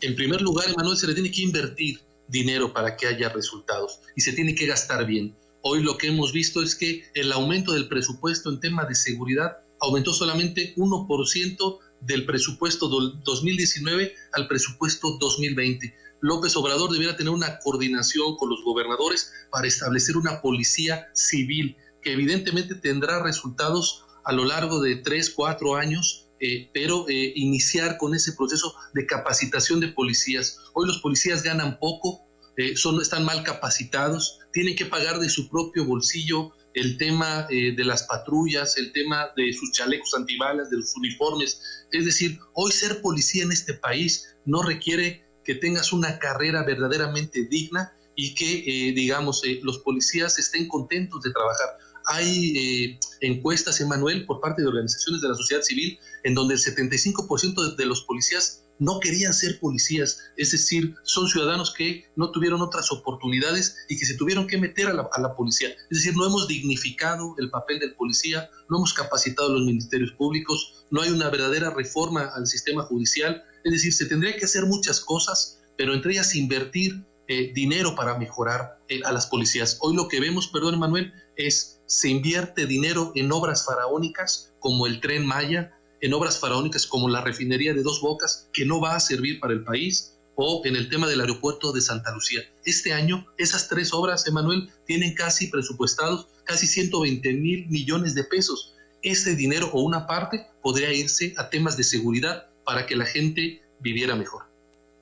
En 0.00 0.14
primer 0.14 0.42
lugar, 0.42 0.66
Manuel, 0.76 0.96
se 0.96 1.08
le 1.08 1.14
tiene 1.14 1.32
que 1.32 1.42
invertir 1.42 2.00
dinero 2.28 2.72
para 2.72 2.96
que 2.96 3.06
haya 3.06 3.30
resultados 3.30 4.00
y 4.14 4.20
se 4.20 4.32
tiene 4.32 4.54
que 4.54 4.66
gastar 4.66 5.06
bien. 5.06 5.34
Hoy 5.62 5.82
lo 5.82 5.96
que 5.96 6.06
hemos 6.06 6.32
visto 6.32 6.62
es 6.62 6.76
que 6.76 7.04
el 7.14 7.32
aumento 7.32 7.72
del 7.72 7.88
presupuesto 7.88 8.50
en 8.50 8.60
tema 8.60 8.84
de 8.84 8.94
seguridad 8.94 9.58
aumentó 9.80 10.12
solamente 10.12 10.74
1% 10.76 11.78
del 12.00 12.24
presupuesto 12.26 12.88
2019 12.88 14.14
al 14.32 14.48
presupuesto 14.48 15.16
2020. 15.18 15.94
López 16.20 16.56
Obrador 16.56 16.90
debiera 16.90 17.16
tener 17.16 17.32
una 17.32 17.58
coordinación 17.58 18.36
con 18.36 18.50
los 18.50 18.62
gobernadores 18.64 19.32
para 19.50 19.66
establecer 19.66 20.16
una 20.16 20.40
policía 20.40 21.08
civil 21.12 21.76
que 22.02 22.12
evidentemente 22.12 22.74
tendrá 22.74 23.22
resultados 23.22 24.04
a 24.24 24.32
lo 24.32 24.44
largo 24.44 24.80
de 24.80 24.96
tres, 24.96 25.30
cuatro 25.30 25.76
años 25.76 26.26
eh, 26.38 26.68
pero 26.74 27.08
eh, 27.08 27.32
iniciar 27.34 27.96
con 27.96 28.14
ese 28.14 28.34
proceso 28.34 28.74
de 28.92 29.06
capacitación 29.06 29.80
de 29.80 29.88
policías. 29.88 30.58
Hoy 30.74 30.86
los 30.86 30.98
policías 30.98 31.42
ganan 31.42 31.78
poco, 31.78 32.26
eh, 32.58 32.76
son, 32.76 33.00
están 33.00 33.24
mal 33.24 33.42
capacitados, 33.42 34.40
tienen 34.52 34.76
que 34.76 34.84
pagar 34.84 35.18
de 35.18 35.30
su 35.30 35.48
propio 35.48 35.86
bolsillo 35.86 36.52
el 36.76 36.96
tema 36.98 37.48
de 37.48 37.84
las 37.84 38.04
patrullas, 38.04 38.76
el 38.76 38.92
tema 38.92 39.30
de 39.36 39.52
sus 39.52 39.72
chalecos 39.72 40.14
antibalas, 40.14 40.70
de 40.70 40.76
los 40.76 40.94
uniformes. 40.96 41.60
Es 41.90 42.04
decir, 42.04 42.38
hoy 42.52 42.70
ser 42.70 43.00
policía 43.00 43.42
en 43.42 43.50
este 43.50 43.74
país 43.74 44.36
no 44.44 44.62
requiere 44.62 45.24
que 45.42 45.54
tengas 45.54 45.92
una 45.92 46.18
carrera 46.18 46.62
verdaderamente 46.62 47.46
digna 47.46 47.92
y 48.14 48.34
que, 48.34 48.92
digamos, 48.94 49.42
los 49.62 49.78
policías 49.78 50.38
estén 50.38 50.68
contentos 50.68 51.22
de 51.22 51.32
trabajar 51.32 51.78
hay 52.06 52.56
eh, 52.56 53.00
encuestas, 53.20 53.80
Emanuel, 53.80 54.26
por 54.26 54.40
parte 54.40 54.62
de 54.62 54.68
organizaciones 54.68 55.20
de 55.20 55.28
la 55.28 55.34
sociedad 55.34 55.62
civil, 55.62 55.98
en 56.24 56.34
donde 56.34 56.54
el 56.54 56.60
75% 56.60 57.76
de, 57.76 57.86
los 57.86 58.02
policías 58.02 58.62
no 58.78 59.00
querían 59.00 59.32
ser 59.32 59.58
policías, 59.58 60.20
es 60.36 60.52
decir, 60.52 60.94
son 61.02 61.28
ciudadanos 61.28 61.72
que 61.72 62.04
no 62.16 62.30
tuvieron 62.30 62.60
otras 62.62 62.92
oportunidades 62.92 63.76
y 63.88 63.98
que 63.98 64.06
se 64.06 64.16
tuvieron 64.16 64.46
que 64.46 64.58
meter 64.58 64.88
a 64.88 64.92
la, 64.92 65.34
policía. 65.36 65.70
Es 65.90 65.98
decir, 65.98 66.14
no 66.16 66.26
hemos 66.26 66.46
dignificado 66.48 67.34
el 67.38 67.50
papel 67.50 67.78
del 67.78 67.94
policía, 67.94 68.50
no 68.68 68.78
hemos 68.78 68.92
capacitado 68.92 69.52
los 69.52 69.64
ministerios 69.64 70.12
públicos, 70.12 70.84
no 70.90 71.02
hay 71.02 71.10
una 71.10 71.30
verdadera 71.30 71.70
reforma 71.70 72.30
al 72.34 72.46
sistema 72.46 72.82
judicial. 72.82 73.42
Es 73.64 73.72
decir, 73.72 73.92
se 73.92 74.06
tendría 74.06 74.36
que 74.36 74.44
hacer 74.44 74.66
muchas 74.66 75.00
cosas, 75.00 75.60
pero 75.76 75.94
entre 75.94 76.12
ellas 76.12 76.34
invertir 76.34 77.04
eh, 77.28 77.52
dinero 77.52 77.96
para 77.96 78.18
mejorar 78.18 78.78
eh, 78.88 79.00
a 79.04 79.12
las 79.12 79.26
policías. 79.26 79.78
Hoy 79.80 79.96
lo 79.96 80.08
que 80.08 80.20
vemos, 80.20 80.48
perdón 80.48 80.78
Manuel, 80.78 81.12
es 81.36 81.80
se 81.86 82.08
invierte 82.08 82.66
dinero 82.66 83.12
en 83.14 83.32
obras 83.32 83.64
faraónicas 83.64 84.52
como 84.58 84.86
el 84.86 85.00
tren 85.00 85.26
Maya, 85.26 85.75
en 86.00 86.14
obras 86.14 86.38
faraónicas 86.38 86.86
como 86.86 87.08
la 87.08 87.20
refinería 87.20 87.74
de 87.74 87.82
Dos 87.82 88.00
Bocas, 88.00 88.48
que 88.52 88.64
no 88.64 88.80
va 88.80 88.96
a 88.96 89.00
servir 89.00 89.40
para 89.40 89.52
el 89.52 89.64
país, 89.64 90.16
o 90.36 90.62
en 90.64 90.76
el 90.76 90.88
tema 90.88 91.08
del 91.08 91.20
aeropuerto 91.20 91.72
de 91.72 91.80
Santa 91.80 92.12
Lucía. 92.12 92.42
Este 92.64 92.92
año, 92.92 93.26
esas 93.38 93.68
tres 93.68 93.92
obras, 93.92 94.26
Emanuel, 94.26 94.70
tienen 94.86 95.14
casi 95.14 95.48
presupuestados 95.48 96.28
casi 96.44 96.66
120 96.66 97.32
mil 97.32 97.66
millones 97.68 98.14
de 98.14 98.24
pesos. 98.24 98.74
Este 99.02 99.34
dinero 99.34 99.70
o 99.72 99.82
una 99.82 100.06
parte 100.06 100.46
podría 100.62 100.92
irse 100.92 101.34
a 101.36 101.50
temas 101.50 101.76
de 101.76 101.84
seguridad 101.84 102.46
para 102.64 102.86
que 102.86 102.96
la 102.96 103.04
gente 103.04 103.62
viviera 103.80 104.14
mejor. 104.14 104.44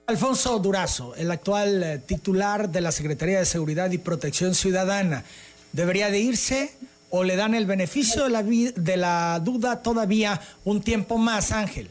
Alfonso 0.07 0.59
Durazo, 0.59 1.15
el 1.15 1.31
actual 1.31 1.83
eh, 1.83 1.99
titular 1.99 2.69
de 2.71 2.81
la 2.81 2.93
Secretaría 2.93 3.39
de 3.39 3.47
Seguridad 3.47 3.91
y 3.91 3.99
Protección 3.99 4.55
Ciudadana, 4.55 5.25
¿debería 5.73 6.11
de 6.11 6.19
irse 6.19 6.77
o 7.16 7.23
le 7.23 7.37
dan 7.37 7.54
el 7.54 7.64
beneficio 7.64 8.25
de 8.25 8.30
la, 8.30 8.42
de 8.42 8.97
la 8.97 9.38
duda 9.38 9.80
todavía 9.85 10.40
un 10.64 10.83
tiempo 10.83 11.16
más, 11.16 11.52
Ángel? 11.52 11.88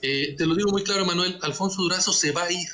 Eh, 0.00 0.34
te 0.38 0.46
lo 0.46 0.54
digo 0.54 0.70
muy 0.70 0.82
claro, 0.84 1.04
Manuel, 1.04 1.36
Alfonso 1.42 1.82
Durazo 1.82 2.14
se 2.14 2.32
va 2.32 2.44
a 2.44 2.50
ir. 2.50 2.68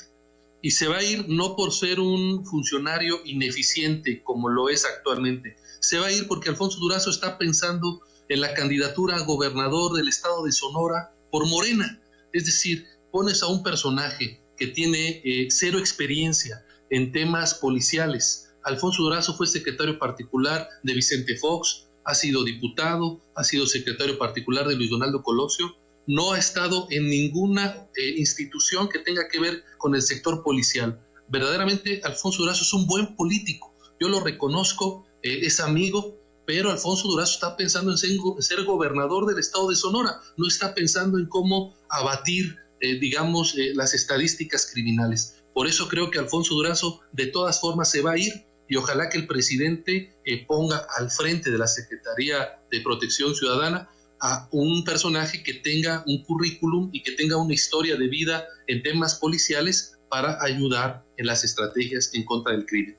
Y 0.63 0.71
se 0.71 0.87
va 0.87 0.99
a 0.99 1.03
ir 1.03 1.29
no 1.29 1.57
por 1.57 1.73
ser 1.73 1.99
un 1.99 2.47
funcionario 2.47 3.21
ineficiente 3.25 4.23
como 4.23 4.49
lo 4.49 4.69
es 4.69 4.85
actualmente. 4.85 5.57
Se 5.81 5.99
va 5.99 6.07
a 6.07 6.13
ir 6.13 6.29
porque 6.29 6.51
Alfonso 6.51 6.79
Durazo 6.79 7.11
está 7.11 7.39
pensando 7.39 8.03
en 8.29 8.41
la 8.41 8.55
candidatura 8.55 9.17
a 9.17 9.25
gobernador 9.25 9.97
del 9.97 10.07
estado 10.07 10.45
de 10.45 10.53
Sonora 10.53 11.13
por 11.33 11.45
Morena. 11.49 12.01
Es 12.33 12.47
decir, 12.47 12.87
pones 13.11 13.43
a 13.43 13.49
un 13.49 13.65
personaje 13.65 14.41
que 14.57 14.69
tiene 14.69 15.23
eh, 15.25 15.49
cero 15.51 15.81
experiencia 15.81 16.65
en 16.91 17.11
temas 17.11 17.55
policiales. 17.55 18.48
Alfonso 18.69 19.03
Durazo 19.03 19.35
fue 19.35 19.47
secretario 19.47 19.99
particular 19.99 20.69
de 20.83 20.95
Vicente 20.95 21.37
Fox, 21.37 21.89
ha 22.05 22.15
sido 22.15 22.45
diputado, 22.45 23.21
ha 23.35 23.45
sido 23.45 23.67
secretario 23.67 24.19
particular 24.19 24.67
de 24.69 24.77
Luis 24.77 24.91
Donaldo 24.91 25.23
Colosio 25.23 25.75
no 26.09 26.33
ha 26.33 26.39
estado 26.39 26.89
en 26.91 27.09
ninguna 27.09 27.87
eh, 27.95 28.15
institución 28.17 28.89
que 28.89 28.99
tenga 28.99 29.29
que 29.29 29.39
ver 29.39 29.63
con 29.77 29.95
el 29.95 30.01
sector 30.01 30.43
policial. 30.43 30.99
Verdaderamente, 31.29 32.01
Alfonso 32.03 32.43
Durazo 32.43 32.63
es 32.63 32.73
un 32.73 32.87
buen 32.87 33.15
político. 33.15 33.75
Yo 34.01 34.09
lo 34.09 34.21
reconozco, 34.21 35.07
eh, 35.23 35.41
es 35.43 35.61
amigo, 35.61 36.17
pero 36.47 36.71
Alfonso 36.71 37.09
Durazo 37.09 37.35
está 37.35 37.57
pensando 37.59 37.93
en 37.93 37.99
ser, 37.99 38.65
gobernador 38.65 39.27
del 39.27 39.39
estado 39.39 39.69
de 39.69 39.77
Sonora, 39.77 40.19
no 40.39 40.49
está 40.49 40.75
pensando 40.75 41.19
en 41.19 41.27
cómo 41.27 41.77
abatir, 41.91 42.57
eh, 42.81 42.99
digamos, 42.99 43.55
las 43.75 43.93
estadísticas 43.93 44.71
criminales. 44.73 45.43
Por 45.53 45.67
eso 45.67 45.89
creo 45.89 46.11
que 46.11 46.19
Alfonso 46.19 46.55
Durazo 46.55 47.01
de 47.13 47.27
todas 47.27 47.61
formas 47.61 47.91
se 47.91 48.01
va 48.01 48.13
a 48.13 48.19
ir 48.19 48.33
y 48.69 48.77
ojalá 48.77 49.09
que 49.09 49.19
el 49.19 49.27
presidente 49.27 50.15
ponga 50.47 50.87
al 50.97 51.11
frente 51.11 51.51
de 51.51 51.59
la 51.59 51.67
Secretaría 51.67 52.61
de 52.71 52.81
Protección 52.81 53.35
Ciudadana 53.35 53.89
a 54.21 54.49
un 54.51 54.85
personaje 54.85 55.43
que 55.43 55.55
tenga 55.55 56.05
un 56.07 56.23
currículum 56.25 56.91
y 56.93 57.03
que 57.03 57.13
tenga 57.13 57.37
una 57.37 57.55
historia 57.55 57.97
de 57.97 58.09
vida 58.09 58.47
en 58.67 58.83
temas 58.83 59.15
policiales 59.15 59.97
para 60.09 60.43
ayudar 60.43 61.05
en 61.17 61.27
las 61.27 61.45
estrategias 61.45 62.11
en 62.15 62.25
contra 62.25 62.53
del 62.53 62.67
crimen. 62.67 62.97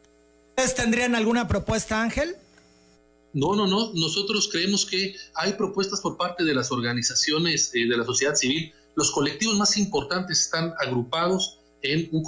¿Ustedes 0.49 0.75
tendrían 0.75 1.15
alguna 1.15 1.47
propuesta, 1.47 2.01
Ángel? 2.01 2.35
No, 3.33 3.55
no, 3.55 3.67
no. 3.67 3.93
Nosotros 3.93 4.49
creemos 4.51 4.85
que 4.85 5.15
hay 5.35 5.53
propuestas 5.53 6.01
por 6.01 6.17
parte 6.17 6.43
de 6.43 6.53
las 6.53 6.71
organizaciones 6.71 7.71
eh, 7.73 7.87
de 7.87 7.97
la 7.97 8.05
sociedad 8.05 8.35
civil. 8.35 8.73
Los 8.95 9.11
colectivos 9.11 9.57
más 9.57 9.77
importantes 9.77 10.41
están 10.41 10.73
agrupados 10.79 11.58
en 11.81 12.09
un, 12.11 12.23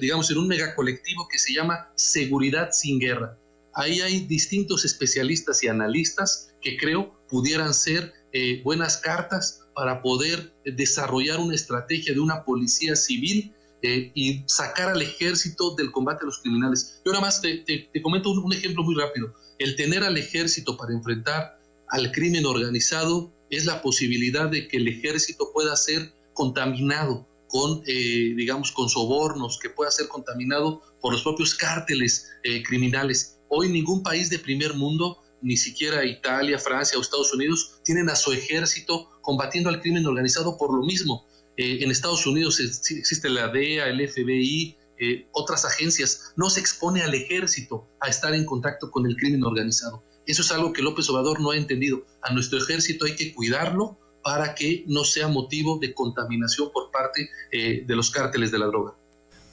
digamos, 0.00 0.30
en 0.30 0.38
un 0.38 0.48
megacolectivo 0.48 1.28
que 1.30 1.38
se 1.38 1.54
llama 1.54 1.90
Seguridad 1.94 2.70
sin 2.72 2.98
Guerra. 2.98 3.38
Ahí 3.74 4.00
hay 4.00 4.26
distintos 4.26 4.84
especialistas 4.84 5.62
y 5.62 5.68
analistas 5.68 6.54
que 6.60 6.76
creo 6.76 7.16
pudieran 7.28 7.72
ser 7.72 8.12
eh, 8.32 8.60
buenas 8.62 8.98
cartas 8.98 9.60
para 9.74 10.02
poder 10.02 10.52
desarrollar 10.64 11.40
una 11.40 11.54
estrategia 11.54 12.12
de 12.12 12.20
una 12.20 12.44
policía 12.44 12.94
civil 12.94 13.54
eh, 13.82 14.12
y 14.14 14.44
sacar 14.46 14.90
al 14.90 15.02
ejército 15.02 15.74
del 15.74 15.90
combate 15.90 16.22
a 16.22 16.26
los 16.26 16.38
criminales. 16.38 17.00
Yo 17.04 17.12
nada 17.12 17.24
más 17.24 17.40
te, 17.40 17.90
comento 18.02 18.30
un, 18.30 18.52
ejemplo 18.52 18.84
muy 18.84 18.94
rápido. 18.94 19.34
El 19.58 19.74
tener 19.74 20.04
al 20.04 20.16
ejército 20.16 20.76
para 20.76 20.92
enfrentar 20.92 21.58
al 21.88 22.12
crimen 22.12 22.46
organizado 22.46 23.32
es 23.50 23.64
la 23.64 23.82
posibilidad 23.82 24.48
de 24.48 24.68
que 24.68 24.76
el 24.76 24.88
ejército 24.88 25.50
pueda 25.52 25.74
ser 25.76 26.12
contaminado 26.32 27.26
con, 27.52 27.82
eh, 27.86 28.32
digamos, 28.34 28.72
con 28.72 28.88
sobornos, 28.88 29.58
que 29.60 29.68
pueda 29.68 29.92
ser 29.92 30.08
contaminado 30.08 30.80
por 31.00 31.12
los 31.12 31.22
propios 31.22 31.54
cárteles 31.54 32.30
criminales. 32.66 33.38
Hoy 33.48 33.68
ningún 33.68 34.02
país 34.02 34.30
de 34.30 34.38
primer 34.38 34.74
mundo 34.74 35.18
ni 35.42 35.56
siquiera 35.56 36.04
Italia, 36.04 36.58
Francia 36.58 36.98
o 36.98 37.02
Estados 37.02 37.34
Unidos 37.34 37.80
tienen 37.84 38.08
a 38.08 38.16
su 38.16 38.32
ejército 38.32 39.10
combatiendo 39.20 39.68
al 39.68 39.80
crimen 39.80 40.06
organizado 40.06 40.56
por 40.56 40.74
lo 40.74 40.84
mismo. 40.84 41.26
Eh, 41.56 41.82
en 41.82 41.90
Estados 41.90 42.26
Unidos 42.26 42.58
existe 42.60 43.28
la 43.28 43.48
DEA, 43.48 43.88
el 43.88 44.08
FBI, 44.08 44.76
eh, 44.98 45.28
otras 45.32 45.64
agencias. 45.64 46.32
No 46.36 46.48
se 46.48 46.60
expone 46.60 47.02
al 47.02 47.14
ejército 47.14 47.88
a 48.00 48.08
estar 48.08 48.34
en 48.34 48.46
contacto 48.46 48.90
con 48.90 49.06
el 49.06 49.16
crimen 49.16 49.44
organizado. 49.44 50.02
Eso 50.26 50.42
es 50.42 50.52
algo 50.52 50.72
que 50.72 50.82
López 50.82 51.10
Obrador 51.10 51.40
no 51.40 51.50
ha 51.50 51.56
entendido. 51.56 52.06
A 52.22 52.32
nuestro 52.32 52.58
ejército 52.58 53.04
hay 53.04 53.16
que 53.16 53.34
cuidarlo 53.34 53.98
para 54.22 54.54
que 54.54 54.84
no 54.86 55.04
sea 55.04 55.28
motivo 55.28 55.78
de 55.78 55.94
contaminación 55.94 56.70
por 56.72 56.90
parte 56.90 57.30
eh, 57.50 57.84
de 57.86 57.96
los 57.96 58.10
cárteles 58.10 58.50
de 58.50 58.58
la 58.58 58.66
droga. 58.66 58.94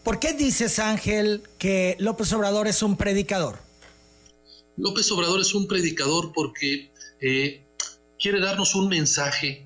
¿Por 0.04 0.20
qué 0.20 0.34
dices, 0.34 0.80
Ángel, 0.80 1.44
que 1.58 1.96
López 2.00 2.32
Obrador 2.34 2.68
es 2.68 2.82
un 2.82 2.96
predicador? 2.96 3.60
López 4.78 5.12
Obrador 5.12 5.42
es 5.42 5.54
un 5.54 5.68
predicador 5.68 6.32
porque 6.34 6.92
eh, 7.20 7.64
quiere 8.18 8.40
darnos 8.40 8.76
un 8.76 8.88
mensaje, 8.88 9.66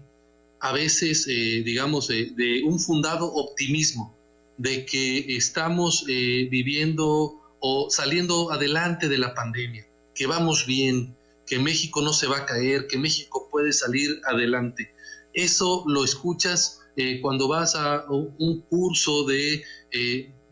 a 0.59 0.71
veces, 0.71 1.27
eh, 1.27 1.61
digamos, 1.63 2.07
de 2.07 2.61
un 2.65 2.79
fundado 2.79 3.31
optimismo, 3.33 4.15
de 4.57 4.85
que 4.85 5.35
estamos 5.35 6.05
eh, 6.07 6.47
viviendo 6.49 7.39
o 7.59 7.89
saliendo 7.89 8.51
adelante 8.51 9.07
de 9.09 9.17
la 9.17 9.33
pandemia, 9.33 9.85
que 10.13 10.27
vamos 10.27 10.65
bien, 10.65 11.15
que 11.45 11.59
México 11.59 12.01
no 12.01 12.13
se 12.13 12.27
va 12.27 12.39
a 12.39 12.45
caer, 12.45 12.87
que 12.87 12.97
México 12.97 13.47
puede 13.51 13.73
salir 13.73 14.21
adelante. 14.25 14.93
Eso 15.33 15.83
lo 15.87 16.03
escuchas 16.03 16.79
cuando 17.21 17.47
vas 17.47 17.73
a 17.75 18.05
un 18.09 18.61
curso 18.69 19.25
de, 19.25 19.63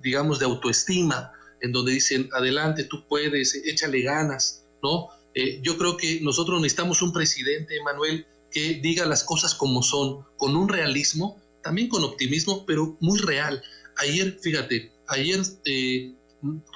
digamos, 0.01 0.39
de 0.39 0.45
autoestima, 0.45 1.31
en 1.61 1.71
donde 1.71 1.93
dicen, 1.93 2.29
adelante, 2.33 2.83
tú 2.85 3.07
puedes, 3.07 3.55
échale 3.55 4.01
ganas, 4.01 4.65
¿no? 4.81 5.09
Eh, 5.33 5.61
yo 5.63 5.77
creo 5.77 5.95
que 5.95 6.19
nosotros 6.21 6.59
necesitamos 6.59 7.01
un 7.01 7.13
presidente, 7.13 7.75
Manuel, 7.83 8.25
que 8.51 8.79
diga 8.81 9.05
las 9.05 9.23
cosas 9.23 9.55
como 9.55 9.81
son, 9.81 10.25
con 10.37 10.55
un 10.55 10.67
realismo, 10.67 11.41
también 11.63 11.87
con 11.87 12.03
optimismo, 12.03 12.65
pero 12.65 12.97
muy 12.99 13.19
real. 13.19 13.63
Ayer, 13.97 14.37
fíjate, 14.41 14.91
ayer 15.07 15.39
eh, 15.65 16.15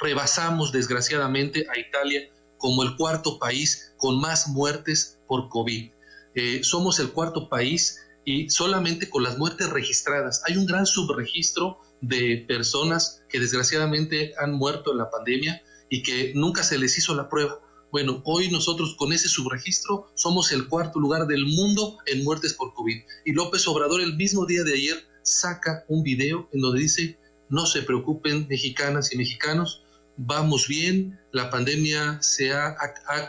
rebasamos 0.01 0.71
desgraciadamente 0.71 1.65
a 1.69 1.77
Italia 1.77 2.29
como 2.65 2.81
el 2.81 2.95
cuarto 2.95 3.37
país 3.37 3.93
con 3.97 4.19
más 4.19 4.47
muertes 4.47 5.19
por 5.27 5.49
COVID. 5.49 5.91
Eh, 6.33 6.63
somos 6.63 6.99
el 6.99 7.11
cuarto 7.11 7.47
país 7.47 7.99
y 8.25 8.49
solamente 8.49 9.07
con 9.07 9.21
las 9.21 9.37
muertes 9.37 9.69
registradas. 9.69 10.41
Hay 10.47 10.57
un 10.57 10.65
gran 10.65 10.87
subregistro 10.87 11.77
de 12.01 12.43
personas 12.47 13.21
que 13.29 13.39
desgraciadamente 13.39 14.33
han 14.39 14.53
muerto 14.53 14.93
en 14.93 14.97
la 14.97 15.11
pandemia 15.11 15.61
y 15.91 16.01
que 16.01 16.33
nunca 16.33 16.63
se 16.63 16.79
les 16.79 16.97
hizo 16.97 17.13
la 17.13 17.29
prueba. 17.29 17.59
Bueno, 17.91 18.23
hoy 18.25 18.49
nosotros 18.49 18.95
con 18.97 19.13
ese 19.13 19.27
subregistro 19.27 20.07
somos 20.15 20.51
el 20.51 20.67
cuarto 20.67 20.99
lugar 20.99 21.27
del 21.27 21.45
mundo 21.45 21.99
en 22.07 22.23
muertes 22.23 22.55
por 22.55 22.73
COVID. 22.73 22.99
Y 23.25 23.33
López 23.33 23.67
Obrador 23.67 24.01
el 24.01 24.15
mismo 24.15 24.47
día 24.47 24.63
de 24.63 24.73
ayer 24.73 25.05
saca 25.21 25.85
un 25.87 26.01
video 26.01 26.49
en 26.51 26.61
donde 26.61 26.81
dice, 26.81 27.19
no 27.47 27.67
se 27.67 27.83
preocupen 27.83 28.47
mexicanas 28.49 29.13
y 29.13 29.17
mexicanos, 29.17 29.84
vamos 30.17 30.67
bien, 30.67 31.19
la 31.31 31.49
pandemia 31.49 32.19
se 32.21 32.53
ha, 32.53 32.75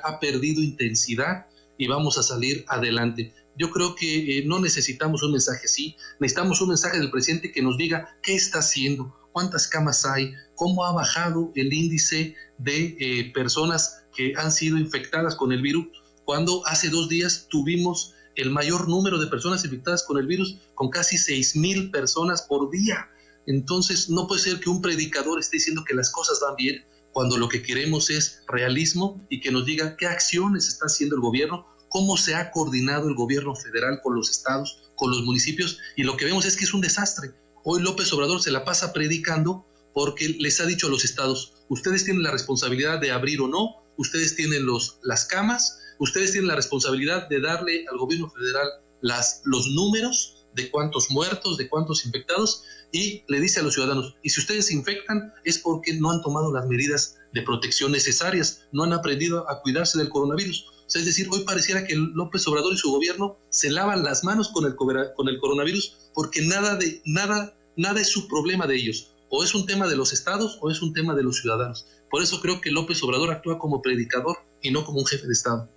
ha 0.05 0.21
perdido 0.21 0.63
intensidad 0.63 1.47
y 1.79 1.87
vamos 1.89 2.19
a 2.19 2.23
salir 2.23 2.65
adelante. 2.69 3.35
Yo 3.59 3.71
creo 3.71 3.95
que 3.95 4.39
eh, 4.39 4.45
no 4.47 4.61
necesitamos 4.61 5.23
un 5.23 5.33
mensaje 5.33 5.63
así, 5.65 5.97
necesitamos 6.21 6.61
un 6.61 6.69
mensaje 6.69 6.99
del 6.99 7.11
presidente 7.11 7.53
que 7.53 7.63
nos 7.63 7.79
diga 7.79 8.17
qué 8.23 8.35
está 8.35 8.59
haciendo, 8.59 9.17
cuántas 9.33 9.67
camas 9.67 10.05
hay, 10.05 10.35
cómo 10.55 10.85
ha 10.85 10.93
bajado 10.93 11.53
el 11.55 11.73
índice 11.73 12.35
de 12.59 12.97
eh, 13.01 13.33
personas 13.33 14.05
que 14.15 14.35
han 14.37 14.53
sido 14.53 14.79
infectadas 14.79 15.35
con 15.35 15.53
el 15.53 15.63
virus, 15.63 15.87
cuando 16.25 16.67
hace 16.67 16.91
dos 16.91 17.09
días 17.09 17.47
tuvimos 17.49 18.15
el 18.35 18.51
mayor 18.51 18.89
número 18.89 19.19
de 19.19 19.29
personas 19.29 19.65
infectadas 19.65 20.03
con 20.03 20.19
el 20.19 20.27
virus, 20.27 20.59
con 20.75 20.91
casi 20.91 21.17
6 21.17 21.57
mil 21.57 21.91
personas 21.91 22.43
por 22.43 22.71
día. 22.71 23.09
Entonces, 23.47 24.11
no 24.11 24.27
puede 24.27 24.43
ser 24.43 24.61
que 24.61 24.71
un 24.71 24.83
predicador 24.83 25.39
esté 25.39 25.57
diciendo 25.57 25.85
que 25.87 25.95
las 25.95 26.11
cosas 26.11 26.41
van 26.41 26.57
bien 26.57 26.85
cuando 27.13 27.37
lo 27.39 27.49
que 27.49 27.63
queremos 27.63 28.11
es 28.11 28.43
realismo 28.49 29.25
y 29.31 29.41
que 29.41 29.51
nos 29.51 29.65
diga 29.65 29.97
qué 29.97 30.07
acciones 30.07 30.69
está 30.69 30.87
haciendo 30.87 31.17
el 31.17 31.23
gobierno 31.23 31.67
cómo 31.89 32.17
se 32.17 32.35
ha 32.35 32.51
coordinado 32.51 33.09
el 33.09 33.15
gobierno 33.15 33.55
federal 33.55 34.01
con 34.03 34.15
los 34.15 34.31
estados, 34.31 34.83
con 34.97 35.11
los 35.11 35.23
municipios, 35.23 35.79
y 35.97 36.03
lo 36.03 36.17
que 36.17 36.25
vemos 36.25 36.45
es 36.45 36.57
que 36.57 36.65
es 36.65 36.75
un 36.75 36.81
desastre. 36.81 37.33
Hoy 37.65 37.83
López 37.83 38.13
Obrador 38.13 38.43
se 38.43 38.51
la 38.51 38.65
pasa 38.65 38.93
predicando 38.93 39.67
porque 39.95 40.29
les 40.39 40.61
ha 40.61 40.67
dicho 40.67 40.89
a 40.89 40.91
los 40.91 41.05
estados, 41.05 41.55
ustedes 41.69 42.05
tienen 42.05 42.23
la 42.23 42.31
responsabilidad 42.31 43.01
de 43.01 43.13
abrir 43.13 43.41
o 43.41 43.49
no, 43.49 43.83
ustedes 43.97 44.37
tienen 44.37 44.67
los, 44.67 44.99
las 45.03 45.25
camas, 45.25 45.79
ustedes 45.99 46.33
tienen 46.33 46.49
la 46.49 46.57
responsabilidad 46.57 47.29
de 47.29 47.41
darle 47.41 47.87
al 47.91 47.97
gobierno 47.97 48.29
federal 48.29 48.69
las, 49.01 49.41
los 49.45 49.69
números 49.69 50.36
de 50.57 50.71
cuántos 50.71 51.11
muertos, 51.11 51.57
de 51.59 51.69
cuántos 51.69 52.05
infectados, 52.05 52.65
y 52.91 53.23
le 53.29 53.41
dice 53.41 53.61
a 53.61 53.63
los 53.63 53.75
ciudadanos, 53.75 54.17
y 54.23 54.31
si 54.31 54.41
ustedes 54.41 54.67
se 54.67 54.75
infectan 54.75 55.33
es 55.45 55.59
porque 55.59 55.95
no 55.95 56.11
han 56.11 56.23
tomado 56.23 56.53
las 56.53 56.67
medidas 56.67 57.17
de 57.33 57.43
protección 57.43 57.93
necesarias, 57.93 58.67
no 58.73 58.85
han 58.85 58.95
aprendido 58.95 59.49
a 59.51 59.61
cuidarse 59.61 59.99
del 59.99 60.09
coronavirus. 60.09 60.67
es 60.95 61.05
decir, 61.05 61.29
hoy 61.31 61.45
pareciera 61.45 61.85
que 61.85 61.95
López 61.95 62.47
Obrador 62.49 62.73
y 62.73 62.79
su 62.79 62.91
gobierno 62.91 63.37
se 63.51 63.71
lavan 63.71 64.03
las 64.03 64.25
manos 64.25 64.49
con 64.49 64.65
el, 64.65 64.75
con 64.75 65.29
el 65.29 65.39
coronavirus 65.39 66.11
porque 66.15 66.41
nada, 66.41 66.77
de, 66.77 67.03
nada, 67.05 67.55
nada 67.77 68.01
es 68.01 68.09
su 68.09 68.27
problema 68.27 68.67
de 68.67 68.77
ellos. 68.77 69.13
O 69.29 69.45
es 69.45 69.55
un 69.55 69.67
tema 69.67 69.87
de 69.87 69.97
los 69.97 70.13
estados 70.13 70.57
o 70.63 70.71
es 70.71 70.81
un 70.81 70.95
tema 70.95 71.15
de 71.15 71.23
los 71.23 71.41
ciudadanos. 71.41 71.87
Por 72.11 72.23
eso 72.23 72.41
creo 72.41 72.61
que 72.61 72.71
López 72.71 73.03
Obrador 73.03 73.31
actúa 73.33 73.59
como 73.59 73.83
predicador 73.83 74.39
y 74.63 74.71
no 74.71 74.85
como 74.85 75.01
un 75.01 75.07
jefe 75.07 75.27
de 75.27 75.33
Estado. 75.33 75.69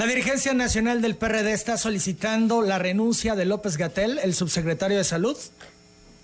La 0.00 0.06
dirigencia 0.06 0.54
nacional 0.54 1.02
del 1.02 1.14
PRD 1.14 1.52
está 1.52 1.76
solicitando 1.76 2.62
la 2.62 2.78
renuncia 2.78 3.36
de 3.36 3.44
López 3.44 3.76
Gatel, 3.76 4.18
el 4.18 4.32
subsecretario 4.32 4.96
de 4.96 5.04
Salud. 5.04 5.36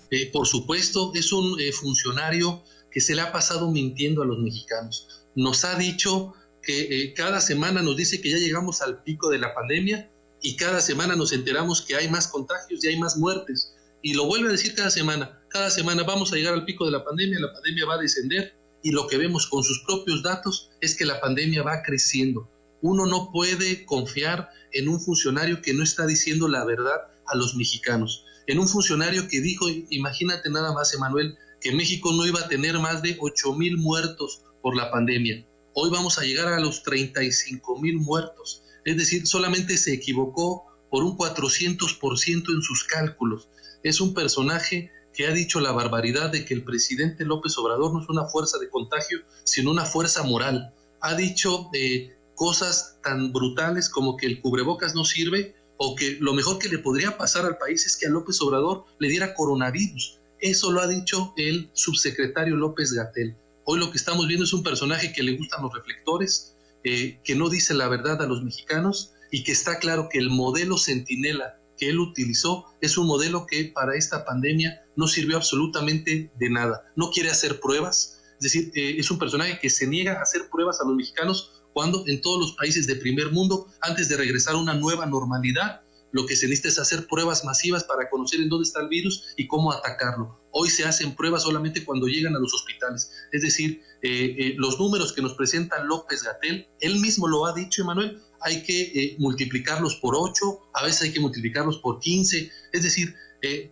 Eh, 0.09 0.31
por 0.31 0.47
supuesto, 0.47 1.11
es 1.13 1.31
un 1.31 1.61
eh, 1.61 1.71
funcionario 1.71 2.63
que 2.89 3.01
se 3.01 3.13
le 3.13 3.21
ha 3.21 3.31
pasado 3.31 3.69
mintiendo 3.69 4.23
a 4.23 4.25
los 4.25 4.39
mexicanos. 4.39 5.27
Nos 5.35 5.63
ha 5.63 5.77
dicho 5.77 6.33
que 6.63 7.03
eh, 7.03 7.13
cada 7.13 7.39
semana 7.39 7.83
nos 7.83 7.95
dice 7.95 8.19
que 8.19 8.31
ya 8.31 8.37
llegamos 8.37 8.81
al 8.81 9.03
pico 9.03 9.29
de 9.29 9.37
la 9.37 9.53
pandemia 9.53 10.09
y 10.41 10.55
cada 10.55 10.81
semana 10.81 11.15
nos 11.15 11.31
enteramos 11.31 11.83
que 11.83 11.95
hay 11.95 12.09
más 12.09 12.27
contagios 12.29 12.83
y 12.83 12.87
hay 12.87 12.97
más 12.97 13.15
muertes. 13.17 13.75
Y 14.01 14.15
lo 14.15 14.25
vuelve 14.25 14.49
a 14.49 14.53
decir 14.53 14.73
cada 14.73 14.89
semana. 14.89 15.39
Cada 15.49 15.69
semana 15.69 16.01
vamos 16.01 16.33
a 16.33 16.35
llegar 16.35 16.55
al 16.55 16.65
pico 16.65 16.83
de 16.83 16.93
la 16.93 17.05
pandemia, 17.05 17.39
la 17.39 17.53
pandemia 17.53 17.85
va 17.85 17.93
a 17.93 18.01
descender 18.01 18.55
y 18.81 18.89
lo 18.89 19.05
que 19.05 19.17
vemos 19.17 19.45
con 19.45 19.63
sus 19.63 19.83
propios 19.85 20.23
datos 20.23 20.71
es 20.81 20.95
que 20.95 21.05
la 21.05 21.21
pandemia 21.21 21.61
va 21.61 21.83
creciendo. 21.83 22.49
Uno 22.81 23.05
no 23.05 23.31
puede 23.31 23.85
confiar 23.85 24.49
en 24.71 24.89
un 24.89 24.99
funcionario 24.99 25.61
que 25.61 25.73
no 25.73 25.83
está 25.83 26.05
diciendo 26.05 26.47
la 26.47 26.65
verdad 26.65 27.11
a 27.25 27.35
los 27.35 27.55
mexicanos. 27.55 28.25
En 28.47 28.59
un 28.59 28.67
funcionario 28.67 29.27
que 29.27 29.41
dijo, 29.41 29.65
imagínate 29.89 30.49
nada 30.49 30.73
más, 30.73 30.93
Emanuel, 30.93 31.37
que 31.59 31.73
México 31.73 32.11
no 32.13 32.25
iba 32.25 32.39
a 32.39 32.47
tener 32.47 32.79
más 32.79 33.01
de 33.01 33.17
8 33.19 33.53
mil 33.53 33.77
muertos 33.77 34.41
por 34.61 34.75
la 34.75 34.91
pandemia. 34.91 35.45
Hoy 35.73 35.89
vamos 35.89 36.17
a 36.17 36.23
llegar 36.23 36.47
a 36.47 36.59
los 36.59 36.83
35 36.83 37.79
mil 37.81 37.97
muertos. 37.97 38.63
Es 38.85 38.97
decir, 38.97 39.27
solamente 39.27 39.77
se 39.77 39.93
equivocó 39.93 40.65
por 40.89 41.03
un 41.03 41.17
400% 41.17 42.55
en 42.55 42.61
sus 42.61 42.83
cálculos. 42.83 43.49
Es 43.83 43.99
un 43.99 44.13
personaje 44.13 44.91
que 45.13 45.27
ha 45.27 45.31
dicho 45.31 45.59
la 45.59 45.71
barbaridad 45.71 46.29
de 46.29 46.45
que 46.45 46.53
el 46.53 46.63
presidente 46.63 47.25
López 47.25 47.57
Obrador 47.57 47.93
no 47.93 48.01
es 48.01 48.09
una 48.09 48.25
fuerza 48.25 48.57
de 48.59 48.69
contagio, 48.69 49.19
sino 49.43 49.71
una 49.71 49.85
fuerza 49.85 50.23
moral. 50.23 50.73
Ha 51.01 51.15
dicho 51.15 51.69
eh, 51.73 52.16
cosas 52.37 52.99
tan 53.03 53.33
brutales 53.33 53.89
como 53.89 54.15
que 54.15 54.27
el 54.27 54.39
cubrebocas 54.41 54.93
no 54.93 55.03
sirve 55.03 55.55
o 55.77 55.95
que 55.95 56.17
lo 56.21 56.33
mejor 56.33 56.59
que 56.59 56.69
le 56.69 56.77
podría 56.77 57.17
pasar 57.17 57.45
al 57.45 57.57
país 57.57 57.85
es 57.85 57.97
que 57.97 58.05
a 58.05 58.09
López 58.09 58.39
Obrador 58.41 58.85
le 58.99 59.09
diera 59.09 59.33
coronavirus. 59.33 60.19
Eso 60.39 60.71
lo 60.71 60.81
ha 60.81 60.87
dicho 60.87 61.33
el 61.35 61.69
subsecretario 61.73 62.55
López 62.55 62.93
Gatel. 62.93 63.35
Hoy 63.65 63.79
lo 63.79 63.91
que 63.91 63.97
estamos 63.97 64.27
viendo 64.27 64.45
es 64.45 64.53
un 64.53 64.63
personaje 64.63 65.11
que 65.11 65.23
le 65.23 65.35
gustan 65.35 65.63
los 65.63 65.73
reflectores, 65.73 66.55
eh, 66.83 67.19
que 67.23 67.35
no 67.35 67.49
dice 67.49 67.73
la 67.73 67.87
verdad 67.87 68.21
a 68.21 68.27
los 68.27 68.43
mexicanos 68.43 69.13
y 69.31 69.43
que 69.43 69.51
está 69.51 69.79
claro 69.79 70.07
que 70.07 70.19
el 70.19 70.29
modelo 70.29 70.77
centinela 70.77 71.59
que 71.75 71.89
él 71.89 71.99
utilizó 71.99 72.65
es 72.81 72.99
un 72.99 73.07
modelo 73.07 73.47
que 73.47 73.65
para 73.65 73.95
esta 73.95 74.25
pandemia 74.25 74.85
no 74.95 75.07
sirvió 75.07 75.37
absolutamente 75.37 76.31
de 76.37 76.49
nada. 76.51 76.83
No 76.95 77.09
quiere 77.09 77.31
hacer 77.31 77.59
pruebas, 77.59 78.21
es 78.39 78.43
decir, 78.43 78.71
eh, 78.75 78.95
es 78.99 79.09
un 79.09 79.17
personaje 79.17 79.57
que 79.59 79.71
se 79.71 79.87
niega 79.87 80.19
a 80.19 80.21
hacer 80.21 80.49
pruebas 80.51 80.79
a 80.79 80.85
los 80.85 80.95
mexicanos 80.95 81.57
cuando 81.77 82.03
en 82.07 82.19
todos 82.21 82.39
los 82.39 82.53
países 82.53 82.87
de 82.87 82.95
primer 82.95 83.31
mundo, 83.31 83.67
antes 83.81 84.09
de 84.09 84.17
regresar 84.17 84.55
a 84.55 84.57
una 84.57 84.73
nueva 84.73 85.05
normalidad, 85.05 85.81
lo 86.11 86.25
que 86.25 86.35
se 86.35 86.47
necesita 86.47 86.69
es 86.69 86.79
hacer 86.79 87.05
pruebas 87.05 87.45
masivas 87.45 87.83
para 87.83 88.09
conocer 88.09 88.41
en 88.41 88.49
dónde 88.49 88.63
está 88.67 88.81
el 88.81 88.87
virus 88.87 89.25
y 89.35 89.45
cómo 89.45 89.71
atacarlo. 89.71 90.41
Hoy 90.49 90.71
se 90.71 90.85
hacen 90.85 91.13
pruebas 91.13 91.43
solamente 91.43 91.85
cuando 91.85 92.07
llegan 92.07 92.35
a 92.35 92.39
los 92.39 92.51
hospitales. 92.51 93.11
Es 93.31 93.43
decir, 93.43 93.83
eh, 94.01 94.35
eh, 94.39 94.53
los 94.57 94.79
números 94.79 95.13
que 95.13 95.21
nos 95.21 95.35
presenta 95.35 95.83
López 95.83 96.23
Gatel, 96.23 96.67
él 96.79 96.99
mismo 96.99 97.27
lo 97.27 97.45
ha 97.45 97.53
dicho, 97.53 97.83
Emanuel, 97.83 98.23
hay 98.41 98.63
que 98.63 98.81
eh, 98.81 99.15
multiplicarlos 99.19 99.97
por 99.97 100.15
8, 100.17 100.71
a 100.73 100.83
veces 100.83 101.03
hay 101.03 101.13
que 101.13 101.19
multiplicarlos 101.19 101.77
por 101.77 101.99
15, 101.99 102.51
es 102.73 102.81
decir, 102.81 103.13
eh, 103.43 103.71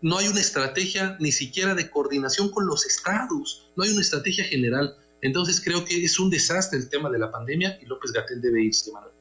no 0.00 0.18
hay 0.18 0.28
una 0.28 0.40
estrategia 0.40 1.16
ni 1.18 1.32
siquiera 1.32 1.74
de 1.74 1.90
coordinación 1.90 2.52
con 2.52 2.68
los 2.68 2.86
estados, 2.86 3.72
no 3.74 3.82
hay 3.82 3.90
una 3.90 4.00
estrategia 4.00 4.44
general. 4.44 4.96
Entonces 5.22 5.60
creo 5.64 5.84
que 5.84 6.04
es 6.04 6.18
un 6.18 6.28
desastre 6.28 6.78
el 6.78 6.88
tema 6.88 7.08
de 7.08 7.18
la 7.18 7.30
pandemia 7.30 7.78
y 7.80 7.86
López 7.86 8.12
Gatel 8.12 8.42
debe 8.42 8.62
irse, 8.62 8.90
Manuel. 8.92 9.12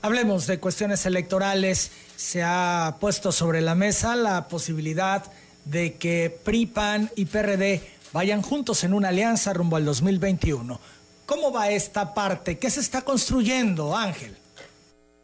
Hablemos 0.00 0.46
de 0.48 0.58
cuestiones 0.58 1.06
electorales. 1.06 1.92
Se 2.16 2.42
ha 2.42 2.96
puesto 2.98 3.30
sobre 3.30 3.60
la 3.60 3.74
mesa 3.74 4.16
la 4.16 4.48
posibilidad 4.48 5.30
de 5.66 5.94
que 5.94 6.36
PRI, 6.44 6.66
PAN 6.66 7.10
y 7.14 7.26
PRD 7.26 7.82
vayan 8.12 8.42
juntos 8.42 8.82
en 8.82 8.94
una 8.94 9.10
alianza 9.10 9.52
rumbo 9.52 9.76
al 9.76 9.84
2021. 9.84 10.80
¿Cómo 11.26 11.52
va 11.52 11.70
esta 11.70 12.14
parte? 12.14 12.58
¿Qué 12.58 12.68
se 12.68 12.80
está 12.80 13.02
construyendo, 13.02 13.96
Ángel? 13.96 14.34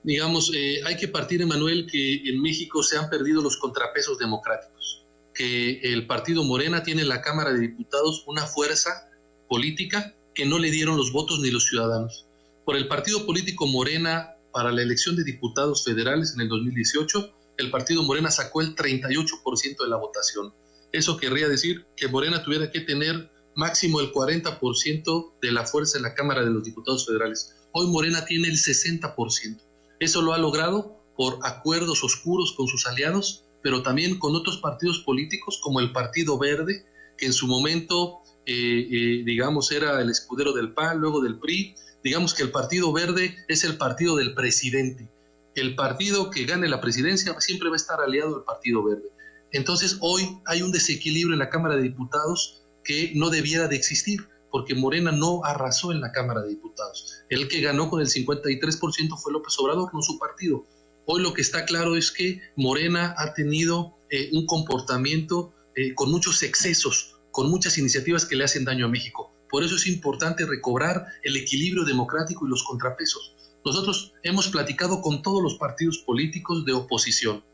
Digamos, 0.05 0.53
eh, 0.55 0.81
hay 0.87 0.97
que 0.97 1.09
partir, 1.09 1.43
Emanuel, 1.43 1.87
que 1.91 2.29
en 2.29 2.41
México 2.41 2.83
se 2.83 2.97
han 2.97 3.11
perdido 3.11 3.43
los 3.43 3.57
contrapesos 3.57 4.19
democráticos, 4.19 5.05
que 5.35 5.81
el 5.81 6.07
partido 6.07 6.45
Morena 6.45 6.83
tiene 6.83 7.03
en 7.03 7.09
la 7.09 7.21
Cámara 7.21 7.53
de 7.53 7.61
Diputados 7.61 8.23
una 8.27 8.47
fuerza 8.47 9.08
política 9.49 10.15
que 10.35 10.47
no 10.47 10.59
le 10.59 10.71
dieron 10.71 10.97
los 10.97 11.13
votos 11.13 11.41
ni 11.41 11.51
los 11.51 11.67
ciudadanos. 11.67 12.27
Por 12.65 12.77
el 12.77 12.87
partido 12.87 13.27
político 13.27 13.67
Morena 13.67 14.37
para 14.53 14.73
la 14.73 14.83
elección 14.83 15.17
de 15.17 15.25
diputados 15.25 15.85
federales 15.85 16.35
en 16.35 16.43
el 16.43 16.49
2018, 16.49 17.35
el 17.59 17.71
partido 17.71 18.03
Morena 18.03 18.31
sacó 18.31 18.61
el 18.61 18.75
38% 18.77 19.83
de 19.83 19.89
la 19.89 19.97
votación. 19.97 20.55
Eso 20.93 21.17
querría 21.17 21.49
decir 21.49 21.87
que 21.97 22.09
Morena 22.09 22.43
tuviera 22.43 22.71
que 22.71 22.81
tener 22.81 23.31
máximo 23.55 24.01
el 24.01 24.13
40% 24.13 25.33
de 25.43 25.53
la 25.53 25.67
fuerza 25.67 25.99
en 25.99 26.05
la 26.05 26.15
Cámara 26.15 26.45
de 26.45 26.51
los 26.51 26.63
Diputados 26.63 27.07
Federales. 27.07 27.57
Hoy 27.73 27.89
Morena 27.89 28.25
tiene 28.25 28.49
el 28.49 28.57
60%. 28.57 29.61
Eso 29.99 30.23
lo 30.23 30.33
ha 30.33 30.39
logrado 30.39 31.03
por 31.17 31.41
acuerdos 31.43 32.05
oscuros 32.05 32.55
con 32.57 32.69
sus 32.69 32.87
aliados, 32.87 33.45
pero 33.63 33.83
también 33.83 34.19
con 34.21 34.37
otros 34.37 34.59
partidos 34.59 35.01
políticos 35.01 35.59
como 35.61 35.81
el 35.81 35.91
Partido 35.91 36.39
Verde, 36.39 36.87
que 37.17 37.27
en 37.27 37.33
su 37.33 37.49
momento, 37.49 38.21
eh, 38.51 39.23
digamos, 39.25 39.71
era 39.73 40.01
el 40.01 40.11
escudero 40.11 40.53
del 40.53 40.73
PAN, 40.73 40.99
luego 40.99 41.21
del 41.21 41.39
PRI. 41.39 41.75
Digamos 42.03 42.33
que 42.33 42.43
el 42.43 42.51
Partido 42.51 42.93
Verde 42.93 43.37
es 43.49 43.65
el 43.65 43.77
partido 43.77 44.17
del 44.17 44.35
presidente. 44.35 45.09
El 45.55 45.75
partido 45.75 46.31
que 46.31 46.47
gane 46.47 46.69
la 46.69 46.81
presidencia 46.81 47.39
siempre 47.41 47.69
va 47.69 47.75
a 47.75 47.77
estar 47.77 48.01
aliado 48.01 48.37
al 48.37 48.45
Partido 48.45 48.83
Verde. 48.85 49.11
Entonces 49.53 49.99
hoy 50.01 50.39
hay 50.47 50.63
un 50.63 50.73
desequilibrio 50.73 51.35
en 51.35 51.41
la 51.41 51.51
Cámara 51.51 51.77
de 51.77 51.83
Diputados 51.83 52.63
que 52.85 53.13
no 53.15 53.29
debiera 53.29 53.69
de 53.69 53.77
existir, 53.77 54.29
porque 54.51 54.75
Morena 54.75 55.13
no 55.13 55.45
arrasó 55.45 55.93
en 55.93 56.01
la 56.01 56.13
Cámara 56.13 56.43
de 56.43 56.51
Diputados. 56.51 57.23
El 57.29 57.49
que 57.49 57.61
ganó 57.61 57.91
con 57.91 58.01
el 58.01 58.09
53% 58.09 59.19
fue 59.19 59.33
López 59.33 59.59
Obrador, 59.59 59.93
no 59.93 60.01
su 60.01 60.19
partido. 60.19 60.65
Hoy 61.05 61.23
lo 61.23 61.33
que 61.35 61.43
está 61.43 61.65
claro 61.65 61.97
es 61.97 62.11
que 62.11 62.41
Morena 62.57 63.15
ha 63.19 63.35
tenido 63.35 63.99
eh, 64.11 64.31
un 64.33 64.47
comportamiento 64.47 65.53
eh, 65.75 65.95
con 65.95 66.11
muchos 66.11 66.43
excesos, 66.43 67.08
con 67.31 67.51
muchas 67.51 67.79
iniciativas 67.79 68.25
que 68.25 68.37
le 68.37 68.45
hacen 68.45 68.65
daño 68.65 68.87
a 68.87 68.89
México. 68.89 69.33
Por 69.49 69.65
eso 69.65 69.77
es 69.77 69.87
importante 69.87 70.45
recobrar 70.45 71.07
el 71.23 71.37
equilibrio 71.37 71.85
democrático 71.85 72.47
y 72.47 72.51
los 72.51 72.65
contrapesos. 72.65 73.35
Nosotros 73.65 74.15
hemos 74.23 74.49
platicado 74.49 75.01
con 75.01 75.23
todos 75.23 75.43
los 75.43 75.57
partidos 75.57 75.99
políticos 75.99 76.65
de 76.65 76.73
oposición. 76.73 77.45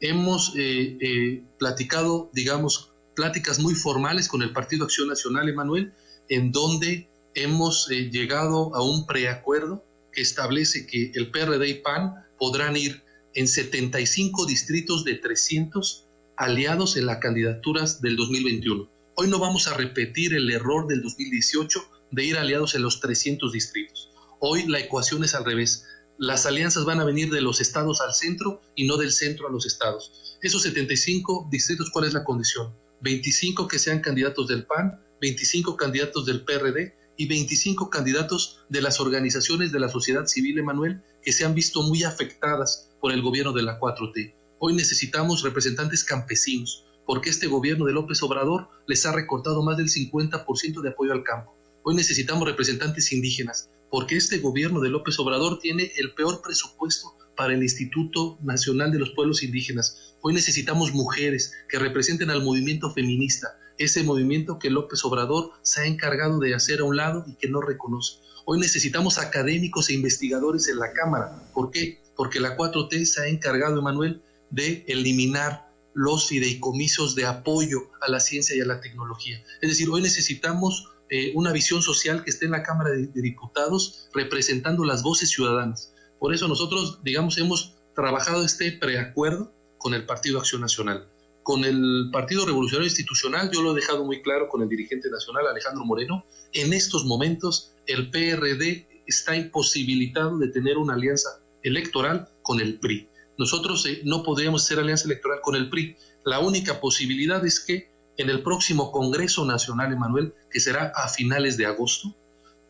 Hemos 0.00 0.52
eh, 0.56 1.42
platicado, 1.58 2.30
digamos, 2.32 2.92
pláticas 3.14 3.58
muy 3.58 3.74
formales 3.74 4.28
con 4.28 4.42
el 4.42 4.52
Partido 4.52 4.84
Acción 4.84 5.08
Nacional, 5.08 5.48
Emanuel, 5.48 5.92
en 6.28 6.52
donde 6.52 7.08
hemos 7.34 7.90
eh, 7.90 8.10
llegado 8.10 8.74
a 8.74 8.82
un 8.82 9.06
preacuerdo 9.06 9.84
que 10.12 10.22
establece 10.22 10.86
que 10.86 11.12
el 11.14 11.30
PRD 11.30 11.68
y 11.68 11.74
PAN 11.74 12.14
podrán 12.38 12.76
ir 12.76 13.02
en 13.34 13.48
75 13.48 14.46
distritos 14.46 15.04
de 15.04 15.14
300 15.14 16.06
aliados 16.36 16.96
en 16.96 17.06
las 17.06 17.18
candidaturas 17.18 18.00
del 18.00 18.16
2021. 18.16 18.88
Hoy 19.16 19.28
no 19.28 19.38
vamos 19.38 19.68
a 19.68 19.74
repetir 19.74 20.34
el 20.34 20.50
error 20.50 20.88
del 20.88 21.00
2018 21.00 21.78
de 22.10 22.24
ir 22.24 22.36
aliados 22.36 22.74
en 22.74 22.82
los 22.82 22.98
300 22.98 23.52
distritos. 23.52 24.10
Hoy 24.40 24.66
la 24.66 24.80
ecuación 24.80 25.22
es 25.22 25.36
al 25.36 25.44
revés. 25.44 25.84
Las 26.18 26.46
alianzas 26.46 26.84
van 26.84 26.98
a 26.98 27.04
venir 27.04 27.30
de 27.30 27.40
los 27.40 27.60
estados 27.60 28.00
al 28.00 28.12
centro 28.12 28.60
y 28.74 28.88
no 28.88 28.96
del 28.96 29.12
centro 29.12 29.46
a 29.46 29.52
los 29.52 29.66
estados. 29.66 30.36
Esos 30.42 30.62
75 30.62 31.46
distritos, 31.48 31.90
¿cuál 31.92 32.06
es 32.06 32.12
la 32.12 32.24
condición? 32.24 32.74
25 33.02 33.68
que 33.68 33.78
sean 33.78 34.00
candidatos 34.00 34.48
del 34.48 34.66
PAN, 34.66 35.00
25 35.20 35.76
candidatos 35.76 36.26
del 36.26 36.44
PRD 36.44 36.96
y 37.16 37.28
25 37.28 37.90
candidatos 37.90 38.64
de 38.68 38.82
las 38.82 38.98
organizaciones 38.98 39.70
de 39.70 39.78
la 39.78 39.88
sociedad 39.88 40.26
civil, 40.26 40.58
Emanuel, 40.58 41.00
que 41.22 41.32
se 41.32 41.44
han 41.44 41.54
visto 41.54 41.82
muy 41.82 42.02
afectadas 42.02 42.90
por 43.00 43.12
el 43.12 43.22
gobierno 43.22 43.52
de 43.52 43.62
la 43.62 43.78
4T. 43.78 44.34
Hoy 44.58 44.74
necesitamos 44.74 45.42
representantes 45.42 46.02
campesinos, 46.02 46.83
porque 47.06 47.30
este 47.30 47.46
gobierno 47.46 47.84
de 47.84 47.92
López 47.92 48.22
Obrador 48.22 48.68
les 48.86 49.04
ha 49.06 49.12
recortado 49.12 49.62
más 49.62 49.76
del 49.76 49.88
50% 49.88 50.80
de 50.80 50.88
apoyo 50.88 51.12
al 51.12 51.22
campo. 51.22 51.54
Hoy 51.82 51.94
necesitamos 51.94 52.48
representantes 52.48 53.12
indígenas, 53.12 53.68
porque 53.90 54.16
este 54.16 54.38
gobierno 54.38 54.80
de 54.80 54.88
López 54.88 55.18
Obrador 55.18 55.58
tiene 55.58 55.92
el 55.96 56.14
peor 56.14 56.40
presupuesto 56.42 57.14
para 57.36 57.54
el 57.54 57.62
Instituto 57.62 58.38
Nacional 58.42 58.90
de 58.90 58.98
los 58.98 59.10
Pueblos 59.10 59.42
Indígenas. 59.42 60.14
Hoy 60.22 60.34
necesitamos 60.34 60.92
mujeres 60.92 61.52
que 61.68 61.78
representen 61.78 62.30
al 62.30 62.42
movimiento 62.42 62.90
feminista, 62.90 63.58
ese 63.76 64.02
movimiento 64.02 64.58
que 64.58 64.70
López 64.70 65.04
Obrador 65.04 65.50
se 65.62 65.82
ha 65.82 65.86
encargado 65.86 66.38
de 66.38 66.54
hacer 66.54 66.80
a 66.80 66.84
un 66.84 66.96
lado 66.96 67.24
y 67.26 67.34
que 67.34 67.48
no 67.48 67.60
reconoce. 67.60 68.18
Hoy 68.46 68.58
necesitamos 68.60 69.18
académicos 69.18 69.88
e 69.88 69.94
investigadores 69.94 70.68
en 70.68 70.78
la 70.78 70.92
Cámara. 70.92 71.50
¿Por 71.52 71.70
qué? 71.70 72.02
Porque 72.16 72.40
la 72.40 72.56
4T 72.56 73.04
se 73.04 73.22
ha 73.22 73.26
encargado, 73.26 73.78
Emanuel, 73.78 74.22
de 74.50 74.84
eliminar 74.86 75.63
los 75.94 76.28
fideicomisos 76.28 77.14
de 77.14 77.26
apoyo 77.26 77.90
a 78.00 78.10
la 78.10 78.20
ciencia 78.20 78.56
y 78.56 78.60
a 78.60 78.66
la 78.66 78.80
tecnología. 78.80 79.42
Es 79.62 79.70
decir, 79.70 79.88
hoy 79.88 80.02
necesitamos 80.02 80.88
eh, 81.10 81.32
una 81.34 81.52
visión 81.52 81.82
social 81.82 82.24
que 82.24 82.30
esté 82.30 82.46
en 82.46 82.52
la 82.52 82.62
Cámara 82.62 82.90
de, 82.90 83.06
Diputados 83.06 84.08
representando 84.12 84.84
las 84.84 85.02
voces 85.02 85.30
ciudadanas. 85.30 85.92
Por 86.18 86.34
eso 86.34 86.48
nosotros, 86.48 87.00
digamos, 87.04 87.38
hemos 87.38 87.74
trabajado 87.94 88.44
este 88.44 88.72
preacuerdo 88.72 89.52
con 89.78 89.94
el 89.94 90.06
Partido 90.06 90.38
Acción 90.38 90.60
Nacional. 90.60 91.08
Con 91.42 91.64
el 91.64 92.08
Partido 92.10 92.46
Revolucionario 92.46 92.88
Institucional, 92.88 93.50
yo 93.52 93.62
lo 93.62 93.72
he 93.72 93.80
dejado 93.80 94.04
muy 94.04 94.22
claro 94.22 94.48
con 94.48 94.62
el 94.62 94.68
dirigente 94.68 95.10
nacional 95.10 95.46
Alejandro 95.46 95.84
Moreno, 95.84 96.24
en 96.52 96.72
estos 96.72 97.04
momentos 97.04 97.74
el 97.86 98.10
PRD 98.10 98.88
está 99.06 99.36
imposibilitado 99.36 100.38
de 100.38 100.48
tener 100.48 100.78
una 100.78 100.94
alianza 100.94 101.40
electoral 101.62 102.28
con 102.42 102.60
el 102.60 102.78
PRI. 102.80 103.08
Nosotros 103.38 103.84
eh, 103.86 104.00
no 104.04 104.22
podríamos 104.22 104.64
hacer 104.64 104.78
alianza 104.78 105.06
electoral 105.06 105.40
con 105.42 105.56
el 105.56 105.68
PRI. 105.68 105.96
La 106.24 106.40
única 106.40 106.80
posibilidad 106.80 107.44
es 107.44 107.60
que 107.60 107.90
en 108.16 108.30
el 108.30 108.42
próximo 108.42 108.92
Congreso 108.92 109.44
Nacional, 109.44 109.92
Emanuel, 109.92 110.34
que 110.50 110.60
será 110.60 110.92
a 110.94 111.08
finales 111.08 111.56
de 111.56 111.66
agosto, 111.66 112.14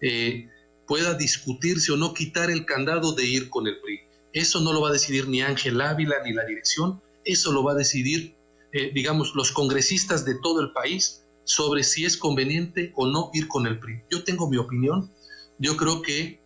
eh, 0.01 0.49
pueda 0.87 1.15
discutirse 1.15 1.93
o 1.93 1.97
no 1.97 2.15
quitar 2.15 2.51
el 2.51 2.65
candado 2.65 3.13
de 3.13 3.25
ir 3.25 3.51
con 3.51 3.67
el 3.67 3.81
PRI. 3.81 4.01
Eso 4.33 4.61
no 4.61 4.73
lo 4.73 4.81
va 4.81 4.89
a 4.89 4.93
decidir 4.93 5.29
ni 5.29 5.43
Ángel 5.43 5.81
Ávila 5.81 6.17
ni 6.25 6.33
la 6.33 6.45
dirección, 6.45 7.01
eso 7.25 7.53
lo 7.53 7.63
va 7.63 7.73
a 7.73 7.77
decidir, 7.77 8.35
eh, 8.73 8.91
digamos, 8.93 9.35
los 9.35 9.53
congresistas 9.53 10.25
de 10.25 10.35
todo 10.43 10.61
el 10.61 10.73
país 10.73 11.25
sobre 11.45 11.85
si 11.85 12.05
es 12.05 12.17
conveniente 12.17 12.93
o 12.97 13.07
no 13.07 13.31
ir 13.33 13.49
con 13.49 13.67
el 13.67 13.79
PRI. 13.79 14.03
Yo 14.11 14.25
tengo 14.25 14.49
mi 14.49 14.57
opinión, 14.57 15.11
yo 15.59 15.77
creo 15.77 16.03
que 16.03 16.41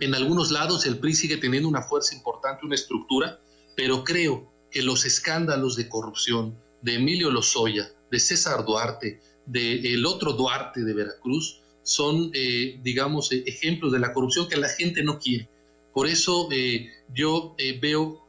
en 0.00 0.14
algunos 0.14 0.50
lados 0.50 0.86
el 0.86 0.98
PRI 0.98 1.14
sigue 1.14 1.36
teniendo 1.36 1.68
una 1.68 1.82
fuerza 1.82 2.14
importante, 2.14 2.66
una 2.66 2.74
estructura, 2.74 3.40
pero 3.76 4.02
creo 4.02 4.50
que 4.70 4.82
los 4.82 5.04
escándalos 5.04 5.76
de 5.76 5.88
corrupción 5.88 6.56
de 6.82 6.94
Emilio 6.94 7.30
Lozoya, 7.30 7.92
de 8.10 8.18
César 8.18 8.64
Duarte, 8.64 9.20
del 9.46 9.84
el 9.84 10.06
otro 10.06 10.32
Duarte 10.32 10.82
de 10.82 10.94
Veracruz, 10.94 11.60
son, 11.82 12.30
eh, 12.34 12.78
digamos, 12.82 13.32
eh, 13.32 13.42
ejemplos 13.46 13.92
de 13.92 13.98
la 13.98 14.12
corrupción 14.12 14.48
que 14.48 14.56
la 14.56 14.68
gente 14.68 15.02
no 15.02 15.18
quiere. 15.18 15.48
Por 15.92 16.06
eso 16.06 16.48
eh, 16.52 16.88
yo 17.14 17.56
veo 17.80 18.26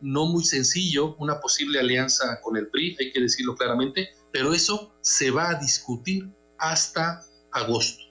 no 0.00 0.24
muy 0.24 0.42
sencillo 0.42 1.16
una 1.18 1.38
posible 1.38 1.78
alianza 1.78 2.40
con 2.40 2.56
el 2.56 2.68
PRI, 2.68 2.96
hay 2.98 3.12
que 3.12 3.20
decirlo 3.20 3.54
claramente, 3.56 4.08
pero 4.32 4.54
eso 4.54 4.94
se 5.02 5.30
va 5.30 5.50
a 5.50 5.58
discutir 5.58 6.30
hasta 6.56 7.22
agosto. 7.52 8.03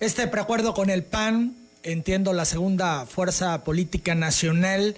Este 0.00 0.28
preacuerdo 0.28 0.74
con 0.74 0.90
el 0.90 1.02
PAN, 1.02 1.56
entiendo 1.82 2.32
la 2.32 2.44
segunda 2.44 3.04
fuerza 3.04 3.64
política 3.64 4.14
nacional, 4.14 4.96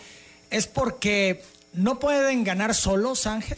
es 0.50 0.66
porque 0.66 1.42
no 1.72 1.98
pueden 1.98 2.44
ganar 2.44 2.74
solos, 2.74 3.26
Ángel. 3.26 3.56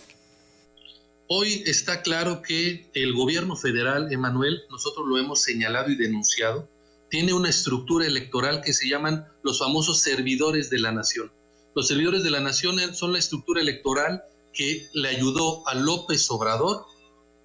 Hoy 1.27 1.65
está 1.67 2.03
claro 2.03 2.43
que 2.43 2.89
el 2.95 3.13
gobierno 3.13 3.57
federal, 3.57 4.13
Emanuel, 4.13 4.63
nosotros 4.71 5.05
lo 5.09 5.19
hemos 5.19 5.43
señalado 5.43 5.91
y 5.91 5.97
denunciado, 5.97 6.69
tiene 7.11 7.33
una 7.33 7.51
estructura 7.51 8.07
electoral 8.07 8.63
que 8.63 8.73
se 8.73 8.89
llaman 8.89 9.27
los 9.43 9.59
famosos 9.59 10.01
servidores 10.01 10.71
de 10.71 10.79
la 10.79 10.93
nación. 10.93 11.33
Los 11.75 11.89
servidores 11.89 12.23
de 12.23 12.31
la 12.31 12.41
nación 12.41 12.79
son 12.95 13.15
la 13.15 13.19
estructura 13.19 13.61
electoral 13.61 14.23
que 14.53 14.87
le 14.93 15.09
ayudó 15.09 15.67
a 15.67 15.75
López 15.75 16.31
Obrador 16.31 16.87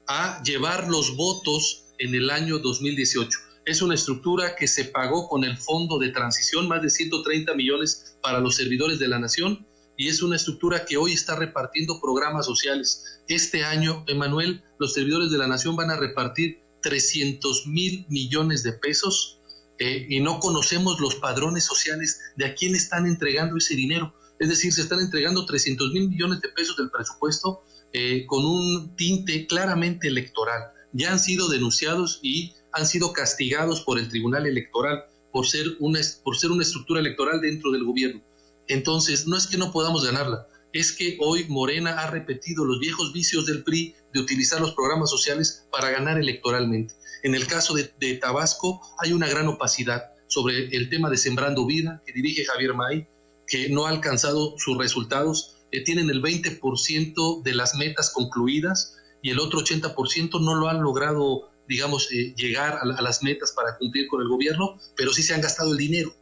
a 0.05 0.43
llevar 0.43 0.87
los 0.87 1.15
votos 1.15 1.85
en 1.97 2.13
el 2.13 2.29
año 2.29 2.59
2018. 2.59 3.46
Es 3.67 3.81
una 3.81 3.95
estructura 3.95 4.55
que 4.55 4.65
se 4.65 4.85
pagó 4.85 5.27
con 5.27 5.43
el 5.43 5.57
Fondo 5.57 5.99
de 5.99 6.07
Transición, 6.11 6.69
más 6.69 6.81
de 6.81 6.89
130 6.89 7.53
millones 7.53 8.17
para 8.21 8.39
los 8.39 8.55
servidores 8.55 8.97
de 8.97 9.09
la 9.09 9.19
nación, 9.19 9.67
y 9.97 10.07
es 10.07 10.21
una 10.21 10.37
estructura 10.37 10.85
que 10.85 10.95
hoy 10.95 11.11
está 11.11 11.35
repartiendo 11.35 11.99
programas 11.99 12.45
sociales. 12.45 13.03
Este 13.27 13.65
año, 13.65 14.05
Emanuel, 14.07 14.63
los 14.79 14.93
servidores 14.93 15.31
de 15.31 15.37
la 15.37 15.49
nación 15.49 15.75
van 15.75 15.91
a 15.91 15.97
repartir 15.97 16.61
300 16.81 17.67
mil 17.67 18.05
millones 18.07 18.63
de 18.63 18.71
pesos 18.71 19.41
eh, 19.79 20.07
y 20.07 20.21
no 20.21 20.39
conocemos 20.39 21.01
los 21.01 21.15
padrones 21.15 21.65
sociales 21.65 22.21
de 22.37 22.45
a 22.45 22.55
quién 22.55 22.73
están 22.73 23.05
entregando 23.05 23.57
ese 23.57 23.75
dinero. 23.75 24.15
Es 24.39 24.47
decir, 24.47 24.71
se 24.71 24.83
están 24.83 25.01
entregando 25.01 25.45
300 25.45 25.91
mil 25.91 26.07
millones 26.07 26.39
de 26.39 26.47
pesos 26.55 26.77
del 26.77 26.89
presupuesto 26.89 27.65
eh, 27.91 28.25
con 28.27 28.45
un 28.45 28.95
tinte 28.95 29.45
claramente 29.45 30.07
electoral. 30.07 30.71
Ya 30.93 31.11
han 31.11 31.19
sido 31.19 31.49
denunciados 31.49 32.21
y 32.23 32.53
han 32.77 32.87
sido 32.87 33.11
castigados 33.11 33.81
por 33.81 33.99
el 33.99 34.07
Tribunal 34.07 34.45
Electoral 34.45 35.05
por 35.31 35.47
ser 35.47 35.65
una, 35.79 35.99
por 36.23 36.37
ser 36.37 36.51
una 36.51 36.63
estructura 36.63 36.99
electoral 36.99 37.41
dentro 37.41 37.71
del 37.71 37.83
gobierno. 37.83 38.21
Entonces, 38.67 39.27
no 39.27 39.37
es 39.37 39.47
que 39.47 39.57
no 39.57 39.71
podamos 39.71 40.05
ganarla, 40.05 40.47
es 40.73 40.91
que 40.91 41.17
hoy 41.19 41.45
Morena 41.47 41.99
ha 41.99 42.11
repetido 42.11 42.65
los 42.65 42.79
viejos 42.79 43.13
vicios 43.13 43.45
del 43.45 43.63
PRI 43.63 43.95
de 44.13 44.19
utilizar 44.19 44.61
los 44.61 44.73
programas 44.73 45.09
sociales 45.09 45.65
para 45.71 45.89
ganar 45.89 46.19
electoralmente. 46.19 46.93
En 47.23 47.35
el 47.35 47.47
caso 47.47 47.73
de, 47.73 48.13
Tabasco 48.15 48.81
hay 48.99 49.13
una 49.13 49.27
gran 49.27 49.47
opacidad 49.47 50.11
sobre 50.27 50.67
el 50.75 50.89
tema 50.89 51.09
de 51.09 51.17
Sembrando 51.17 51.65
Vida 51.65 52.01
que 52.05 52.13
dirige 52.13 52.45
Javier 52.45 52.73
May, 52.73 53.07
que 53.47 53.69
no 53.69 53.85
ha 53.85 53.89
alcanzado 53.89 54.55
sus 54.57 54.77
resultados, 54.77 55.57
eh, 55.71 55.83
tienen 55.83 56.09
el 56.09 56.21
20% 56.21 57.41
de 57.43 57.55
las 57.55 57.75
metas 57.75 58.11
concluidas 58.11 58.97
y 59.21 59.31
el 59.31 59.39
otro 59.39 59.61
80% 59.61 60.41
no 60.41 60.55
lo 60.55 60.69
han 60.69 60.81
logrado, 60.81 61.49
digamos, 61.67 62.11
eh, 62.11 62.33
llegar 62.35 62.79
a, 62.81 63.01
las 63.01 63.23
metas 63.23 63.51
para 63.51 63.77
cumplir 63.77 64.07
con 64.07 64.21
el 64.21 64.27
gobierno, 64.27 64.79
pero 64.95 65.13
sí 65.13 65.23
se 65.23 65.33
han 65.33 65.41
gastado 65.41 65.71
el 65.71 65.77
dinero. 65.77 66.13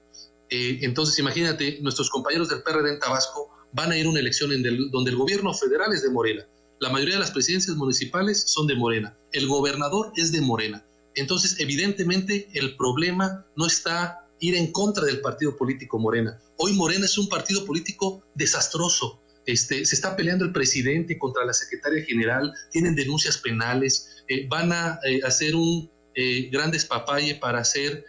Eh, 0.50 0.80
entonces, 0.82 1.18
imagínate, 1.20 1.80
nuestros 1.82 2.10
compañeros 2.10 2.50
del 2.50 2.64
PRD 2.64 2.94
en 2.94 3.00
Tabasco 3.00 3.50
van 3.74 3.92
a 3.92 3.98
ir 3.98 4.06
a 4.06 4.10
una 4.10 4.20
elección 4.20 4.50
donde 4.92 5.12
el 5.12 5.18
gobierno 5.18 5.54
federal 5.54 5.94
es 5.94 6.04
de 6.04 6.10
Morena. 6.10 6.48
La 6.80 6.90
mayoría 6.90 7.16
de 7.16 7.22
las 7.22 7.32
presidencias 7.32 7.76
municipales 7.78 8.44
son 8.48 8.68
de 8.68 8.76
Morena. 8.76 9.18
El 9.32 9.48
gobernador 9.48 10.12
es 10.16 10.32
de 10.32 10.42
Morena. 10.42 10.86
Entonces, 11.16 11.60
evidentemente, 11.60 12.50
el 12.54 12.76
problema 12.76 13.46
no 13.56 13.66
está 13.66 14.26
ir 14.40 14.56
en 14.56 14.72
contra 14.72 15.06
del 15.06 15.22
partido 15.22 15.56
político 15.56 15.98
Morena. 15.98 16.40
Hoy 16.58 16.74
Morena 16.74 17.06
es 17.06 17.18
un 17.18 17.30
partido 17.30 17.66
político 17.66 18.24
desastroso. 18.36 19.22
Este, 19.46 19.86
se 19.86 19.96
está 19.96 20.16
peleando 20.16 20.46
el 20.46 20.52
presidente 20.52 21.18
contra 21.18 21.46
la 21.46 21.54
secretaria 21.54 22.04
general, 22.04 22.54
tienen 22.72 22.96
denuncias 22.96 23.38
penales, 23.38 24.24
eh, 24.28 24.48
van 24.48 24.72
a 24.72 25.00
eh, 25.06 25.20
hacer 25.24 25.56
un 25.56 25.92
gran 26.50 26.72
despapalle 26.72 27.36
para 27.36 27.60
hacer 27.60 28.06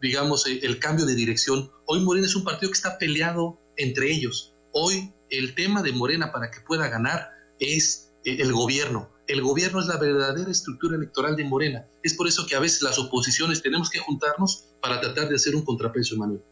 digamos, 0.00 0.46
eh, 0.46 0.60
el 0.62 0.78
cambio 0.78 1.06
de 1.06 1.14
dirección. 1.14 1.70
Hoy 1.86 2.00
Morena 2.00 2.26
es 2.26 2.36
un 2.36 2.44
partido 2.44 2.70
que 2.70 2.76
está 2.76 2.98
peleado 2.98 3.58
entre 3.76 4.10
ellos. 4.10 4.54
Hoy 4.72 5.12
el 5.30 5.54
tema 5.54 5.82
de 5.82 5.92
Morena 5.92 6.32
para 6.32 6.50
que 6.50 6.60
pueda 6.60 6.88
ganar 6.88 7.30
es 7.58 8.12
eh, 8.24 8.36
el 8.40 8.52
gobierno. 8.52 9.10
El 9.26 9.42
gobierno 9.42 9.80
es 9.80 9.86
la 9.86 9.96
verdadera 9.96 10.50
estructura 10.50 10.96
electoral 10.96 11.34
de 11.36 11.44
Morena. 11.44 11.86
Es 12.02 12.14
por 12.14 12.28
eso 12.28 12.46
que 12.46 12.54
a 12.54 12.60
veces 12.60 12.82
las 12.82 12.98
oposiciones 12.98 13.62
tenemos 13.62 13.90
que 13.90 13.98
juntarnos 13.98 14.68
para 14.80 15.00
tratar 15.00 15.28
de 15.28 15.34
hacer 15.34 15.56
un 15.56 15.64
contrapeso, 15.64 16.16
Manuel. 16.16 16.42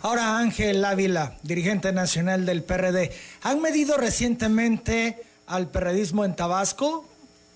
Ahora 0.00 0.38
Ángel 0.38 0.84
Ávila, 0.84 1.36
dirigente 1.42 1.92
nacional 1.92 2.46
del 2.46 2.62
PRD, 2.62 3.10
¿han 3.42 3.60
medido 3.60 3.96
recientemente 3.96 5.20
al 5.46 5.70
perredismo 5.70 6.24
en 6.24 6.36
Tabasco? 6.36 7.08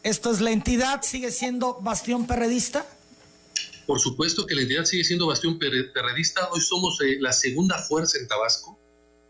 ¿Esto 0.02 0.32
es 0.32 0.40
la 0.40 0.50
entidad? 0.50 1.02
¿Sigue 1.02 1.30
siendo 1.30 1.80
bastión 1.80 2.26
perredista? 2.26 2.84
Por 3.86 4.00
supuesto 4.00 4.44
que 4.46 4.56
la 4.56 4.62
entidad 4.62 4.84
sigue 4.86 5.04
siendo 5.04 5.28
bastión 5.28 5.58
perredista. 5.58 6.48
Hoy 6.50 6.60
somos 6.60 7.00
eh, 7.00 7.18
la 7.20 7.32
segunda 7.32 7.78
fuerza 7.78 8.18
en 8.18 8.26
Tabasco. 8.26 8.76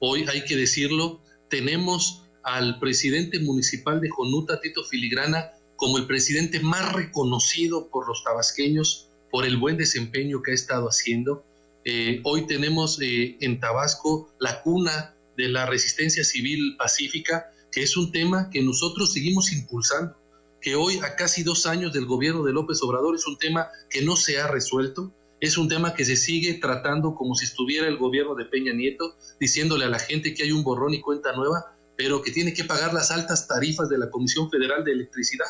Hoy 0.01 0.25
hay 0.29 0.44
que 0.44 0.57
decirlo, 0.57 1.20
tenemos 1.51 2.22
al 2.44 2.79
presidente 2.79 3.40
municipal 3.40 4.01
de 4.01 4.09
Jonuta, 4.09 4.61
Tito 4.61 4.85
Filigrana, 4.85 5.53
como 5.77 5.98
el 5.98 6.07
presidente 6.07 6.61
más 6.61 6.92
reconocido 6.94 7.88
por 7.90 8.09
los 8.09 8.25
tabasqueños 8.25 9.09
por 9.31 9.44
el 9.44 9.59
buen 9.59 9.77
desempeño 9.77 10.42
que 10.42 10.53
ha 10.53 10.55
estado 10.55 10.87
haciendo. 10.87 11.44
Eh, 11.84 12.20
hoy 12.24 12.46
tenemos 12.46 13.00
eh, 13.00 13.36
en 13.40 13.58
Tabasco 13.58 14.32
la 14.38 14.62
cuna 14.62 15.14
de 15.36 15.48
la 15.48 15.66
resistencia 15.66 16.24
civil 16.24 16.76
pacífica, 16.76 17.50
que 17.70 17.82
es 17.82 17.96
un 17.96 18.12
tema 18.12 18.50
que 18.50 18.62
nosotros 18.62 19.12
seguimos 19.12 19.52
impulsando 19.52 20.16
que 20.62 20.76
hoy, 20.76 20.98
a 20.98 21.16
casi 21.16 21.42
dos 21.42 21.66
años 21.66 21.92
del 21.92 22.06
gobierno 22.06 22.44
de 22.44 22.52
López 22.52 22.80
Obrador, 22.82 23.16
es 23.16 23.26
un 23.26 23.36
tema 23.36 23.68
que 23.90 24.00
no 24.00 24.14
se 24.14 24.40
ha 24.40 24.46
resuelto, 24.46 25.12
es 25.40 25.58
un 25.58 25.68
tema 25.68 25.92
que 25.92 26.04
se 26.04 26.14
sigue 26.14 26.54
tratando 26.54 27.16
como 27.16 27.34
si 27.34 27.44
estuviera 27.44 27.88
el 27.88 27.98
gobierno 27.98 28.36
de 28.36 28.44
Peña 28.44 28.72
Nieto, 28.72 29.16
diciéndole 29.40 29.84
a 29.84 29.88
la 29.88 29.98
gente 29.98 30.34
que 30.34 30.44
hay 30.44 30.52
un 30.52 30.62
borrón 30.62 30.94
y 30.94 31.00
cuenta 31.00 31.32
nueva, 31.34 31.76
pero 31.96 32.22
que 32.22 32.30
tiene 32.30 32.54
que 32.54 32.64
pagar 32.64 32.94
las 32.94 33.10
altas 33.10 33.48
tarifas 33.48 33.88
de 33.88 33.98
la 33.98 34.08
Comisión 34.08 34.48
Federal 34.50 34.84
de 34.84 34.92
Electricidad. 34.92 35.46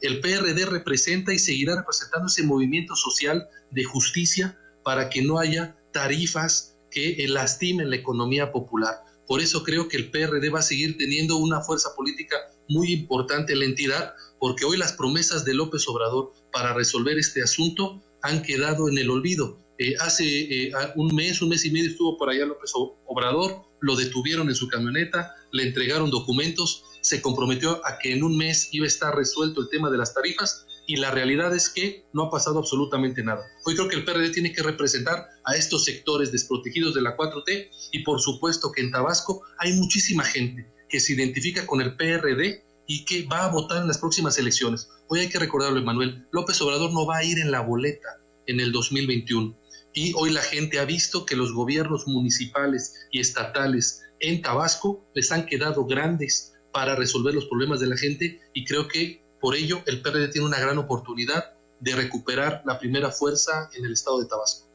El 0.00 0.20
PRD 0.20 0.64
representa 0.64 1.34
y 1.34 1.38
seguirá 1.38 1.76
representando 1.76 2.26
ese 2.26 2.42
movimiento 2.42 2.96
social 2.96 3.46
de 3.70 3.84
justicia 3.84 4.58
para 4.84 5.10
que 5.10 5.22
no 5.22 5.38
haya 5.38 5.76
tarifas 5.92 6.76
que 6.90 7.24
lastimen 7.28 7.90
la 7.90 7.96
economía 7.96 8.52
popular. 8.52 9.02
Por 9.26 9.40
eso 9.40 9.64
creo 9.64 9.88
que 9.88 9.96
el 9.96 10.10
PRD 10.10 10.50
va 10.50 10.60
a 10.60 10.62
seguir 10.62 10.96
teniendo 10.98 11.38
una 11.38 11.62
fuerza 11.62 11.94
política 11.96 12.36
muy 12.68 12.92
importante 12.92 13.54
en 13.54 13.60
la 13.60 13.64
entidad, 13.64 14.14
porque 14.38 14.64
hoy 14.64 14.76
las 14.76 14.92
promesas 14.92 15.44
de 15.44 15.54
López 15.54 15.88
Obrador 15.88 16.32
para 16.52 16.74
resolver 16.74 17.18
este 17.18 17.42
asunto 17.42 18.02
han 18.22 18.42
quedado 18.42 18.88
en 18.88 18.98
el 18.98 19.10
olvido. 19.10 19.58
Eh, 19.78 19.94
hace 19.98 20.24
eh, 20.24 20.72
un 20.94 21.14
mes, 21.14 21.42
un 21.42 21.48
mes 21.48 21.64
y 21.64 21.70
medio 21.70 21.90
estuvo 21.90 22.16
por 22.16 22.30
allá 22.30 22.46
López 22.46 22.70
Obrador, 23.06 23.62
lo 23.80 23.96
detuvieron 23.96 24.48
en 24.48 24.54
su 24.54 24.68
camioneta, 24.68 25.34
le 25.52 25.64
entregaron 25.64 26.10
documentos, 26.10 26.84
se 27.00 27.20
comprometió 27.20 27.84
a 27.84 27.98
que 27.98 28.12
en 28.12 28.22
un 28.22 28.36
mes 28.36 28.68
iba 28.72 28.84
a 28.84 28.88
estar 28.88 29.14
resuelto 29.16 29.60
el 29.60 29.68
tema 29.68 29.90
de 29.90 29.98
las 29.98 30.14
tarifas 30.14 30.66
y 30.86 30.96
la 30.96 31.10
realidad 31.10 31.54
es 31.54 31.68
que 31.68 32.04
no 32.12 32.24
ha 32.24 32.30
pasado 32.30 32.58
absolutamente 32.58 33.22
nada. 33.22 33.42
Hoy 33.64 33.74
creo 33.74 33.88
que 33.88 33.96
el 33.96 34.04
PRD 34.04 34.30
tiene 34.30 34.52
que 34.52 34.62
representar 34.62 35.26
a 35.44 35.54
estos 35.54 35.84
sectores 35.84 36.32
desprotegidos 36.32 36.94
de 36.94 37.02
la 37.02 37.16
4T 37.16 37.70
y 37.92 38.02
por 38.04 38.20
supuesto 38.20 38.70
que 38.72 38.82
en 38.82 38.90
Tabasco 38.90 39.42
hay 39.58 39.72
muchísima 39.74 40.24
gente 40.24 40.70
que 40.88 41.00
se 41.00 41.14
identifica 41.14 41.66
con 41.66 41.80
el 41.80 41.96
PRD 41.96 42.64
y 42.86 43.04
que 43.04 43.26
va 43.26 43.44
a 43.44 43.50
votar 43.50 43.82
en 43.82 43.88
las 43.88 43.98
próximas 43.98 44.38
elecciones. 44.38 44.88
Hoy 45.08 45.20
hay 45.20 45.28
que 45.28 45.38
recordarlo, 45.38 45.78
Emanuel, 45.78 46.26
López 46.32 46.60
Obrador 46.60 46.92
no 46.92 47.06
va 47.06 47.18
a 47.18 47.24
ir 47.24 47.38
en 47.38 47.50
la 47.50 47.60
boleta 47.60 48.20
en 48.46 48.60
el 48.60 48.72
2021. 48.72 49.58
Y 49.94 50.12
hoy 50.16 50.30
la 50.32 50.42
gente 50.42 50.78
ha 50.80 50.84
visto 50.84 51.24
que 51.24 51.36
los 51.36 51.52
gobiernos 51.52 52.06
municipales 52.06 52.94
y 53.10 53.20
estatales 53.20 54.02
en 54.20 54.42
Tabasco 54.42 55.06
les 55.14 55.32
han 55.32 55.46
quedado 55.46 55.86
grandes 55.86 56.52
para 56.72 56.96
resolver 56.96 57.34
los 57.34 57.46
problemas 57.46 57.80
de 57.80 57.86
la 57.86 57.96
gente 57.96 58.40
y 58.52 58.64
creo 58.64 58.88
que 58.88 59.23
por 59.44 59.56
ello 59.56 59.82
el 59.84 60.00
PRD 60.00 60.28
tiene 60.28 60.46
una 60.46 60.58
gran 60.58 60.78
oportunidad 60.78 61.52
de 61.78 61.94
recuperar 61.94 62.62
la 62.64 62.78
primera 62.78 63.10
fuerza 63.10 63.68
en 63.74 63.84
el 63.84 63.92
estado 63.92 64.18
de 64.22 64.24
Tabasco 64.24 64.66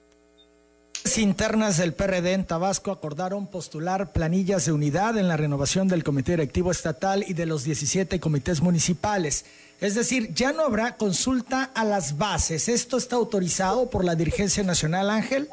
internas 1.17 1.77
del 1.77 1.93
PRD 1.93 2.33
en 2.33 2.45
Tabasco 2.45 2.91
acordaron 2.91 3.47
postular 3.47 4.13
planillas 4.13 4.67
de 4.67 4.71
unidad 4.71 5.17
en 5.17 5.27
la 5.27 5.37
renovación 5.37 5.87
del 5.87 6.03
Comité 6.03 6.33
Directivo 6.33 6.69
Estatal 6.69 7.25
y 7.27 7.33
de 7.33 7.47
los 7.47 7.63
17 7.63 8.19
comités 8.19 8.61
municipales. 8.61 9.45
Es 9.81 9.95
decir, 9.95 10.35
ya 10.35 10.53
no 10.53 10.61
habrá 10.61 10.97
consulta 10.97 11.63
a 11.63 11.83
las 11.83 12.19
bases. 12.19 12.69
¿Esto 12.69 12.97
está 12.97 13.15
autorizado 13.15 13.89
por 13.89 14.05
la 14.05 14.13
dirigencia 14.13 14.61
nacional, 14.61 15.09
Ángel? 15.09 15.49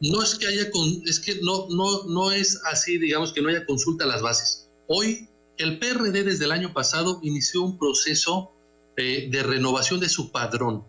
No 0.00 0.22
es 0.22 0.34
que 0.36 0.46
haya, 0.46 0.70
con, 0.70 1.02
es 1.06 1.20
que 1.20 1.40
no, 1.42 1.68
no, 1.68 2.04
no 2.04 2.32
es 2.32 2.58
así, 2.64 2.96
digamos, 2.96 3.34
que 3.34 3.42
no 3.42 3.50
haya 3.50 3.66
consulta 3.66 4.04
a 4.04 4.08
las 4.08 4.22
bases. 4.22 4.66
Hoy 4.86 5.29
el 5.60 5.78
PRD 5.78 6.24
desde 6.24 6.46
el 6.46 6.52
año 6.52 6.72
pasado 6.72 7.20
inició 7.22 7.60
un 7.62 7.78
proceso 7.78 8.50
eh, 8.96 9.28
de 9.30 9.42
renovación 9.42 10.00
de 10.00 10.08
su 10.08 10.32
padrón. 10.32 10.84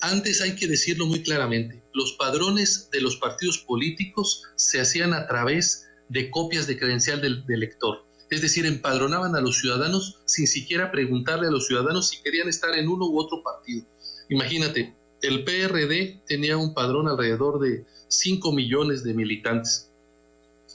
Antes 0.00 0.40
hay 0.40 0.56
que 0.56 0.66
decirlo 0.66 1.06
muy 1.06 1.22
claramente, 1.22 1.82
los 1.92 2.12
padrones 2.12 2.88
de 2.90 3.02
los 3.02 3.16
partidos 3.16 3.58
políticos 3.58 4.42
se 4.56 4.80
hacían 4.80 5.12
a 5.12 5.26
través 5.26 5.88
de 6.08 6.30
copias 6.30 6.66
de 6.66 6.78
credencial 6.78 7.20
del, 7.20 7.44
elector. 7.48 8.06
Es 8.30 8.40
decir, 8.40 8.64
empadronaban 8.64 9.36
a 9.36 9.42
los 9.42 9.58
ciudadanos 9.58 10.20
sin 10.24 10.46
siquiera 10.46 10.90
preguntarle 10.90 11.48
a 11.48 11.50
los 11.50 11.66
ciudadanos 11.66 12.08
si 12.08 12.22
querían 12.22 12.48
estar 12.48 12.74
en 12.74 12.88
uno 12.88 13.06
u 13.06 13.20
otro 13.20 13.42
partido. 13.42 13.86
Imagínate, 14.30 14.94
el 15.20 15.44
PRD 15.44 16.22
tenía 16.26 16.56
un 16.56 16.72
padrón 16.72 17.08
alrededor 17.08 17.60
de 17.60 17.84
5 18.08 18.52
millones 18.52 19.04
de 19.04 19.12
militantes, 19.12 19.90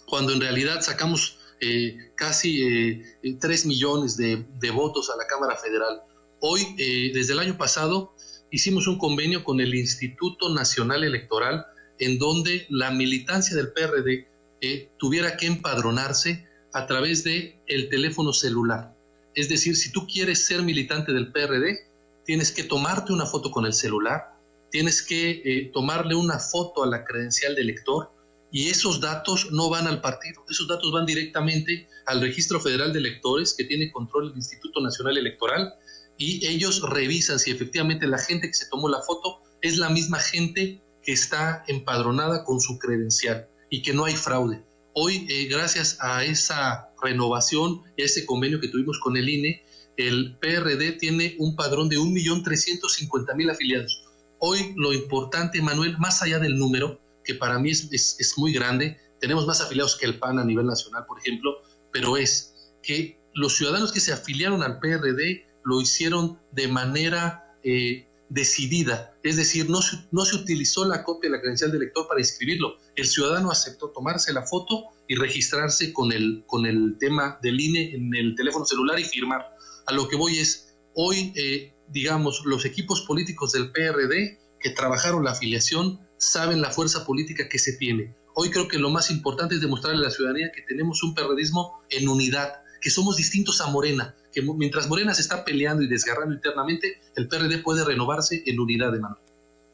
cuando 0.05 0.33
en 0.33 0.41
realidad 0.41 0.81
sacamos 0.81 1.38
eh, 1.61 2.11
casi 2.15 3.01
3 3.21 3.65
eh, 3.65 3.67
millones 3.67 4.17
de, 4.17 4.45
votos 4.73 5.09
a 5.09 5.17
la 5.17 5.27
Cámara 5.27 5.55
Federal. 5.55 6.01
Hoy, 6.39 6.61
eh, 6.77 7.11
desde 7.13 7.33
el 7.33 7.39
año 7.39 7.57
pasado, 7.57 8.13
hicimos 8.51 8.87
un 8.87 8.97
convenio 8.97 9.43
con 9.43 9.59
el 9.59 9.75
Instituto 9.75 10.53
Nacional 10.53 11.03
Electoral 11.03 11.65
en 11.99 12.17
donde 12.17 12.65
la 12.69 12.91
militancia 12.91 13.55
del 13.57 13.73
PRD 13.73 14.27
eh, 14.61 14.89
tuviera 14.97 15.35
que 15.35 15.47
empadronarse 15.47 16.47
a 16.71 16.85
través 16.85 17.23
de 17.23 17.61
el 17.67 17.89
teléfono 17.89 18.31
celular. 18.31 18.95
Es 19.35 19.49
decir, 19.49 19.75
si 19.75 19.91
tú 19.91 20.07
quieres 20.07 20.45
ser 20.45 20.61
militante 20.61 21.11
del 21.11 21.31
PRD, 21.31 21.77
tienes 22.25 22.51
que 22.51 22.63
tomarte 22.63 23.11
una 23.11 23.25
foto 23.25 23.51
con 23.51 23.65
el 23.65 23.73
celular, 23.73 24.33
tienes 24.71 25.01
que 25.01 25.71
tomarle 25.73 26.15
una 26.15 26.39
foto 26.39 26.83
a 26.83 26.87
la 26.87 27.03
credencial 27.03 27.55
de 27.55 27.61
elector 27.61 28.11
y 28.51 28.69
esos 28.69 28.99
datos 28.99 29.51
no 29.51 29.69
van 29.69 29.87
al 29.87 30.01
partido, 30.01 30.43
esos 30.49 30.67
datos 30.67 30.91
van 30.91 31.05
directamente 31.05 31.87
al 32.05 32.21
Registro 32.21 32.59
Federal 32.59 32.91
de 32.93 32.99
Electores 32.99 33.53
que 33.57 33.65
tiene 33.65 33.91
control 33.91 34.31
el 34.31 34.37
Instituto 34.37 34.81
Nacional 34.81 35.17
Electoral 35.17 35.73
y 36.17 36.45
ellos 36.45 36.81
revisan 36.81 37.39
si 37.39 37.51
efectivamente 37.51 38.07
la 38.07 38.17
gente 38.17 38.47
que 38.47 38.53
se 38.53 38.69
tomó 38.69 38.89
la 38.89 39.01
foto 39.01 39.41
es 39.61 39.77
la 39.77 39.89
misma 39.89 40.19
gente 40.19 40.81
que 41.03 41.11
está 41.11 41.63
empadronada 41.67 42.43
con 42.43 42.59
su 42.59 42.77
credencial 42.77 43.47
y 43.69 43.81
que 43.81 43.93
no 43.93 44.05
hay 44.05 44.15
fraude. 44.15 44.63
Hoy, 44.93 45.25
eh, 45.29 45.45
gracias 45.45 45.97
a 46.01 46.25
esa 46.25 46.89
renovación, 47.01 47.83
a 47.85 47.91
ese 47.97 48.25
convenio 48.25 48.59
que 48.59 48.67
tuvimos 48.67 48.99
con 48.99 49.15
el 49.15 49.29
INE, 49.29 49.63
el 49.97 50.37
PRD 50.39 50.93
tiene 50.93 51.35
un 51.39 51.55
padrón 51.55 51.89
de 51.89 51.97
1.350.000 51.97 53.51
afiliados. 53.51 54.03
Hoy 54.39 54.73
lo 54.75 54.93
importante, 54.93 55.61
Manuel, 55.61 55.97
más 55.99 56.21
allá 56.21 56.39
del 56.39 56.57
número, 56.57 56.99
que 57.23 57.35
para 57.35 57.59
mí 57.59 57.71
es, 57.71 58.17
es 58.19 58.37
muy 58.37 58.53
grande, 58.53 58.97
tenemos 59.19 59.45
más 59.45 59.61
afiliados 59.61 59.97
que 59.97 60.05
el 60.05 60.19
PAN 60.19 60.39
a 60.39 60.45
nivel 60.45 60.65
nacional, 60.65 61.05
por 61.05 61.19
ejemplo, 61.19 61.61
pero 61.91 62.17
es 62.17 62.73
que 62.81 63.19
los 63.33 63.55
ciudadanos 63.55 63.91
que 63.91 63.99
se 63.99 64.13
afiliaron 64.13 64.63
al 64.63 64.79
PRD 64.79 65.45
lo 65.63 65.81
hicieron 65.81 66.39
de 66.51 66.67
manera 66.67 67.55
eh, 67.63 68.07
decidida, 68.29 69.15
es 69.23 69.37
decir, 69.37 69.69
no 69.69 69.81
se, 69.81 69.97
no 70.11 70.23
se 70.23 70.35
utilizó 70.35 70.85
la 70.85 71.03
copia 71.03 71.29
de 71.29 71.37
la 71.37 71.41
credencial 71.41 71.71
del 71.71 71.81
elector 71.81 72.07
para 72.07 72.19
inscribirlo. 72.19 72.77
El 72.95 73.07
ciudadano 73.07 73.51
aceptó 73.51 73.89
tomarse 73.89 74.31
la 74.33 74.43
foto 74.43 74.85
y 75.07 75.15
registrarse 75.15 75.91
con 75.91 76.11
el, 76.11 76.43
con 76.45 76.65
el 76.65 76.95
tema 76.99 77.39
del 77.41 77.59
INE 77.59 77.95
en 77.95 78.13
el 78.15 78.35
teléfono 78.35 78.65
celular 78.65 78.99
y 78.99 79.03
firmar. 79.03 79.41
A 79.87 79.93
lo 79.93 80.07
que 80.07 80.15
voy 80.15 80.37
es, 80.37 80.75
hoy, 80.93 81.33
eh, 81.35 81.73
digamos, 81.87 82.43
los 82.45 82.65
equipos 82.65 83.01
políticos 83.01 83.51
del 83.51 83.71
PRD 83.71 84.39
que 84.59 84.69
trabajaron 84.71 85.23
la 85.23 85.31
afiliación 85.31 85.99
saben 86.19 86.61
la 86.61 86.69
fuerza 86.69 87.05
política 87.05 87.49
que 87.49 87.57
se 87.57 87.73
tiene. 87.73 88.13
Hoy 88.35 88.51
creo 88.51 88.67
que 88.67 88.77
lo 88.77 88.91
más 88.91 89.09
importante 89.09 89.55
es 89.55 89.61
demostrarle 89.61 90.01
a 90.01 90.09
la 90.09 90.11
ciudadanía 90.11 90.51
que 90.53 90.61
tenemos 90.61 91.01
un 91.01 91.15
periodismo 91.15 91.81
en 91.89 92.07
unidad, 92.07 92.61
que 92.79 92.91
somos 92.91 93.17
distintos 93.17 93.59
a 93.61 93.67
Morena, 93.67 94.15
que 94.31 94.41
mientras 94.41 94.87
Morena 94.87 95.13
se 95.15 95.21
está 95.21 95.43
peleando 95.43 95.81
y 95.81 95.87
desgarrando 95.87 96.35
internamente, 96.35 97.01
el 97.15 97.27
PRD 97.27 97.57
puede 97.59 97.83
renovarse 97.83 98.43
en 98.45 98.59
unidad 98.59 98.91
de 98.91 98.99
mano. 98.99 99.17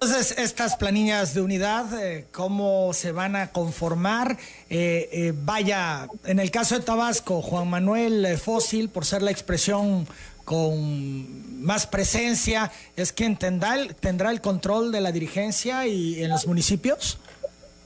Entonces, 0.01 0.37
estas 0.37 0.75
planillas 0.75 1.33
de 1.33 1.41
unidad, 1.41 1.91
eh, 1.99 2.27
¿cómo 2.31 2.93
se 2.93 3.11
van 3.11 3.35
a 3.35 3.51
conformar? 3.51 4.37
Eh, 4.69 5.09
eh, 5.11 5.33
vaya, 5.35 6.07
en 6.25 6.39
el 6.39 6.51
caso 6.51 6.77
de 6.77 6.81
Tabasco, 6.83 7.41
Juan 7.41 7.69
Manuel 7.69 8.37
Fósil, 8.37 8.89
por 8.89 9.05
ser 9.05 9.21
la 9.21 9.31
expresión 9.31 10.05
con 10.45 11.61
más 11.61 11.87
presencia, 11.87 12.71
¿es 12.95 13.11
quien 13.11 13.37
tendrá 13.37 13.75
el, 13.75 14.41
control 14.41 14.91
de 14.91 15.01
la 15.01 15.11
dirigencia 15.11 15.87
y 15.87 16.23
en 16.23 16.29
los 16.29 16.45
municipios? 16.45 17.17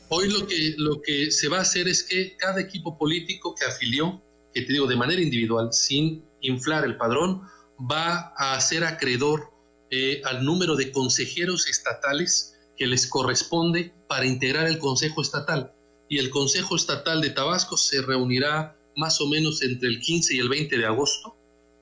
Hoy 0.10 0.30
lo 0.30 0.46
que, 0.46 0.76
lo 0.78 1.02
que 1.02 1.32
se 1.32 1.48
va 1.48 1.60
a 1.60 1.62
hacer 1.62 1.88
es 1.88 2.04
que 2.04 2.36
cada 2.36 2.60
equipo 2.60 2.98
político 2.98 3.56
que 3.56 3.66
afilió, 3.66 4.22
que 4.54 4.62
te 4.64 4.74
digo 4.74 4.88
de 4.88 4.98
manera 4.98 5.22
individual, 5.22 5.70
sin 5.72 6.26
inflar 6.42 6.84
el 6.84 6.98
padrón, 6.98 7.42
va 7.80 8.34
a 8.38 8.60
ser 8.60 8.84
acreedor 8.84 9.52
eh, 9.90 10.22
al 10.26 10.44
número 10.44 10.76
de 10.76 10.92
consejeros 10.92 11.68
estatales 11.68 12.58
que 12.76 12.88
les 12.88 13.08
corresponde 13.08 13.94
para 14.08 14.26
integrar 14.26 14.68
el 14.68 14.80
Consejo 14.80 15.22
Estatal. 15.22 15.74
Y 16.10 16.18
el 16.18 16.30
Consejo 16.30 16.76
Estatal 16.76 17.22
de 17.22 17.30
Tabasco 17.30 17.78
se 17.78 18.02
reunirá 18.02 18.76
más 18.98 19.22
o 19.22 19.28
menos 19.28 19.62
entre 19.62 19.88
el 19.88 20.02
15 20.02 20.36
y 20.36 20.40
el 20.40 20.50
20 20.50 20.78
de 20.78 20.86
agosto 20.86 21.39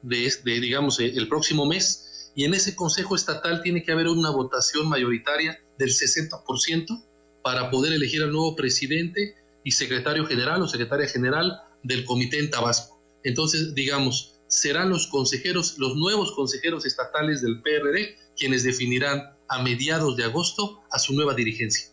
de, 0.08 0.60
digamos, 0.60 1.00
eh, 1.00 1.14
el 1.16 1.28
próximo 1.28 1.66
mes. 1.66 2.32
Y 2.36 2.46
en 2.46 2.54
ese 2.54 2.76
Consejo 2.76 3.16
Estatal 3.16 3.62
tiene 3.62 3.84
que 3.84 3.92
haber 3.92 4.08
una 4.08 4.30
votación 4.30 4.88
mayoritaria 4.88 5.60
del 5.78 5.90
60% 5.90 7.04
para 7.42 7.72
poder 7.72 7.94
elegir 7.94 8.22
al 8.24 8.32
nuevo 8.32 8.56
presidente 8.56 9.36
y 9.64 9.72
secretario 9.72 10.26
general 10.26 10.62
o 10.62 10.68
secretaria 10.68 11.08
general 11.08 11.62
del 11.84 12.06
comité 12.06 12.40
en 12.40 12.50
Tabasco. 12.50 13.02
Entonces, 13.24 13.74
digamos, 13.74 14.36
serán 14.48 14.90
los 14.90 15.08
consejeros, 15.08 15.78
los 15.78 15.96
nuevos 15.96 16.32
consejeros 16.34 16.86
estatales 16.86 17.42
del 17.42 17.62
PRD, 17.62 18.18
quienes 18.38 18.64
definirán 18.64 19.36
a 19.50 19.62
mediados 19.62 20.16
de 20.16 20.24
agosto 20.26 20.82
a 20.92 21.00
su 21.00 21.14
nueva 21.14 21.34
dirigencia. 21.34 21.90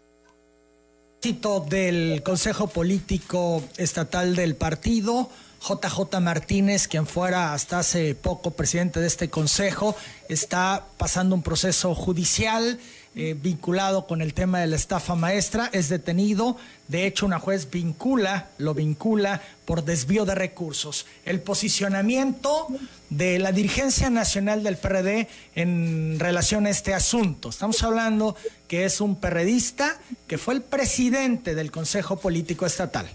Del 1.70 2.22
Consejo 2.22 2.66
Político 2.66 3.64
Estatal 3.78 4.36
del 4.36 4.56
partido, 4.56 5.30
JJ 5.66 6.20
Martínez, 6.20 6.88
quien 6.88 7.06
fuera 7.06 7.54
hasta 7.54 7.78
hace 7.78 8.14
poco 8.14 8.50
presidente 8.50 9.00
de 9.00 9.06
este 9.06 9.30
consejo, 9.30 9.96
está 10.28 10.84
pasando 10.98 11.34
un 11.34 11.42
proceso 11.42 11.94
judicial. 11.94 12.78
eh, 13.16 13.36
vinculado 13.40 14.08
con 14.08 14.20
el 14.20 14.34
tema 14.34 14.58
de 14.58 14.66
la 14.66 14.74
estafa 14.74 15.14
maestra, 15.14 15.70
es 15.72 15.88
detenido. 15.88 16.56
De 16.88 17.06
hecho, 17.06 17.26
una 17.26 17.38
juez 17.38 17.70
vincula, 17.70 18.48
lo 18.58 18.74
vincula 18.74 19.40
por 19.64 19.84
desvío 19.84 20.24
de 20.24 20.34
recursos. 20.34 21.06
El 21.24 21.40
posicionamiento 21.40 22.66
de 23.10 23.38
la 23.38 23.52
dirigencia 23.52 24.10
nacional 24.10 24.64
del 24.64 24.78
PRD 24.78 25.28
en 25.54 26.18
relación 26.18 26.66
a 26.66 26.70
este 26.70 26.92
asunto. 26.92 27.50
Estamos 27.50 27.80
hablando 27.84 28.34
que 28.66 28.84
es 28.84 29.00
un 29.00 29.14
perredista 29.14 29.96
que 30.26 30.36
fue 30.36 30.54
el 30.54 30.62
presidente 30.62 31.54
del 31.54 31.70
Consejo 31.70 32.16
Político 32.16 32.66
Estatal. 32.66 33.08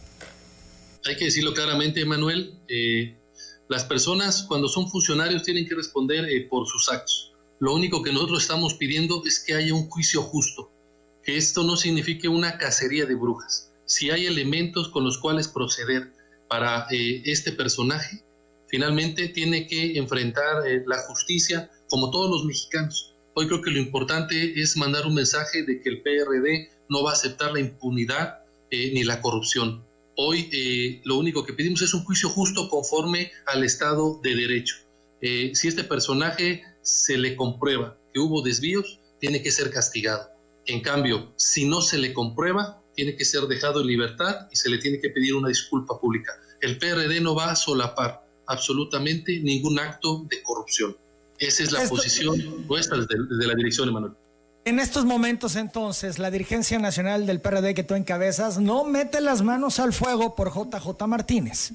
Hay 1.10 1.18
que 1.18 1.26
decirlo 1.26 1.54
claramente, 1.54 2.06
Manuel. 2.06 2.54
Eh, 2.68 3.18
las 3.68 3.84
personas 3.84 4.44
cuando 4.44 4.68
son 4.68 4.90
funcionarios 4.90 5.44
tienen 5.44 5.68
que 5.68 5.76
responder 5.76 6.26
eh, 6.26 6.48
por 6.50 6.68
sus 6.68 6.90
actos 6.90 7.30
lo 7.60 7.74
único 7.74 8.02
que 8.02 8.14
nosotros 8.14 8.42
estamos 8.42 8.74
pidiendo 8.76 9.22
es 9.26 9.40
que 9.40 9.54
haya 9.54 9.74
un 9.74 9.90
juicio 9.90 10.22
justo, 10.22 10.72
que 11.24 11.36
esto 11.36 11.64
no 11.64 11.76
signifique 11.76 12.30
una 12.30 12.58
cacería 12.58 13.06
de 13.06 13.16
brujas. 13.16 13.74
Si 13.86 14.10
hay 14.10 14.28
elementos 14.28 14.88
con 14.88 15.04
los 15.04 15.18
cuales 15.18 15.50
proceder 15.50 16.14
para 16.48 16.88
eh, 16.90 17.22
este 17.26 17.52
personaje, 17.52 18.24
finalmente 18.68 19.28
tiene 19.28 19.68
que 19.68 19.98
enfrentar 19.98 20.66
eh, 20.66 20.84
la 20.88 21.00
justicia 21.00 21.70
como 21.90 22.12
todos 22.12 22.32
los 22.32 22.46
mexicanos. 22.46 23.14
Hoy 23.34 23.48
creo 23.48 23.62
que 23.62 23.72
lo 23.72 23.80
importante 23.80 24.60
es 24.60 24.78
mandar 24.78 25.06
un 25.06 25.16
mensaje 25.16 25.64
de 25.64 25.82
que 25.82 25.90
el 25.90 26.02
PRD 26.02 26.70
no 26.88 27.04
va 27.04 27.12
a 27.12 27.14
aceptar 27.14 27.52
la 27.52 27.60
impunidad 27.60 28.40
eh, 28.72 28.92
ni 28.94 29.04
la 29.04 29.22
corrupción. 29.22 29.84
Hoy 30.22 31.02
lo 31.06 31.18
único 31.18 31.46
que 31.46 31.54
pedimos 31.54 31.82
es 31.82 31.94
un 31.94 32.04
juicio 32.04 32.28
justo 32.28 32.68
conforme 32.68 33.32
al 33.46 33.64
Estado 33.64 34.20
de 34.22 34.36
Derecho. 34.36 34.76
si 35.22 35.70
este 35.70 35.86
personaje 35.86 36.62
se 36.82 37.18
le 37.18 37.38
comprueba 37.38 37.98
que 38.14 38.20
hubo 38.20 38.42
desvíos, 38.42 39.00
tiene 39.22 39.42
que 39.42 39.50
ser 39.50 39.72
castigado. 39.72 40.28
En 40.66 40.82
cambio, 40.82 41.32
si 41.38 41.64
no 41.64 41.82
se 41.82 41.98
le 41.98 42.12
comprueba, 42.12 42.84
tiene 42.96 43.16
que 43.16 43.24
ser 43.24 43.44
dejado 43.44 43.80
en 43.80 43.88
libertad 43.88 44.50
y 44.52 44.58
se 44.58 44.70
le 44.70 44.80
tiene 44.80 45.00
que 45.00 45.10
pedir 45.10 45.36
una 45.36 45.48
disculpa 45.48 45.98
pública. 46.02 46.34
El 46.60 46.78
PRD 46.78 47.22
no 47.22 47.34
va 47.34 47.52
a 47.52 47.56
solapar 47.56 48.28
absolutamente 48.46 49.40
ningún 49.40 49.80
acto 49.80 50.26
de 50.30 50.44
corrupción. 50.44 50.98
Esa 51.38 51.64
es 51.64 51.72
la 51.72 51.88
posición 51.88 52.68
nuestra 52.68 52.98
desde, 52.98 53.48
la 53.48 53.56
dirección, 53.56 53.88
Emanuel. 53.88 54.12
En 54.66 54.80
estos 54.80 55.06
momentos, 55.06 55.56
entonces, 55.56 56.20
la 56.20 56.32
dirigencia 56.32 56.78
nacional 56.80 57.26
del 57.26 57.42
PRD 57.42 57.74
que 57.74 57.84
tú 57.84 57.96
encabezas 57.96 58.60
no 58.60 58.84
mete 58.84 59.22
las 59.22 59.42
manos 59.42 59.80
al 59.80 59.94
fuego 59.94 60.36
por 60.36 60.54
JJ 60.54 61.08
Martínez. 61.08 61.72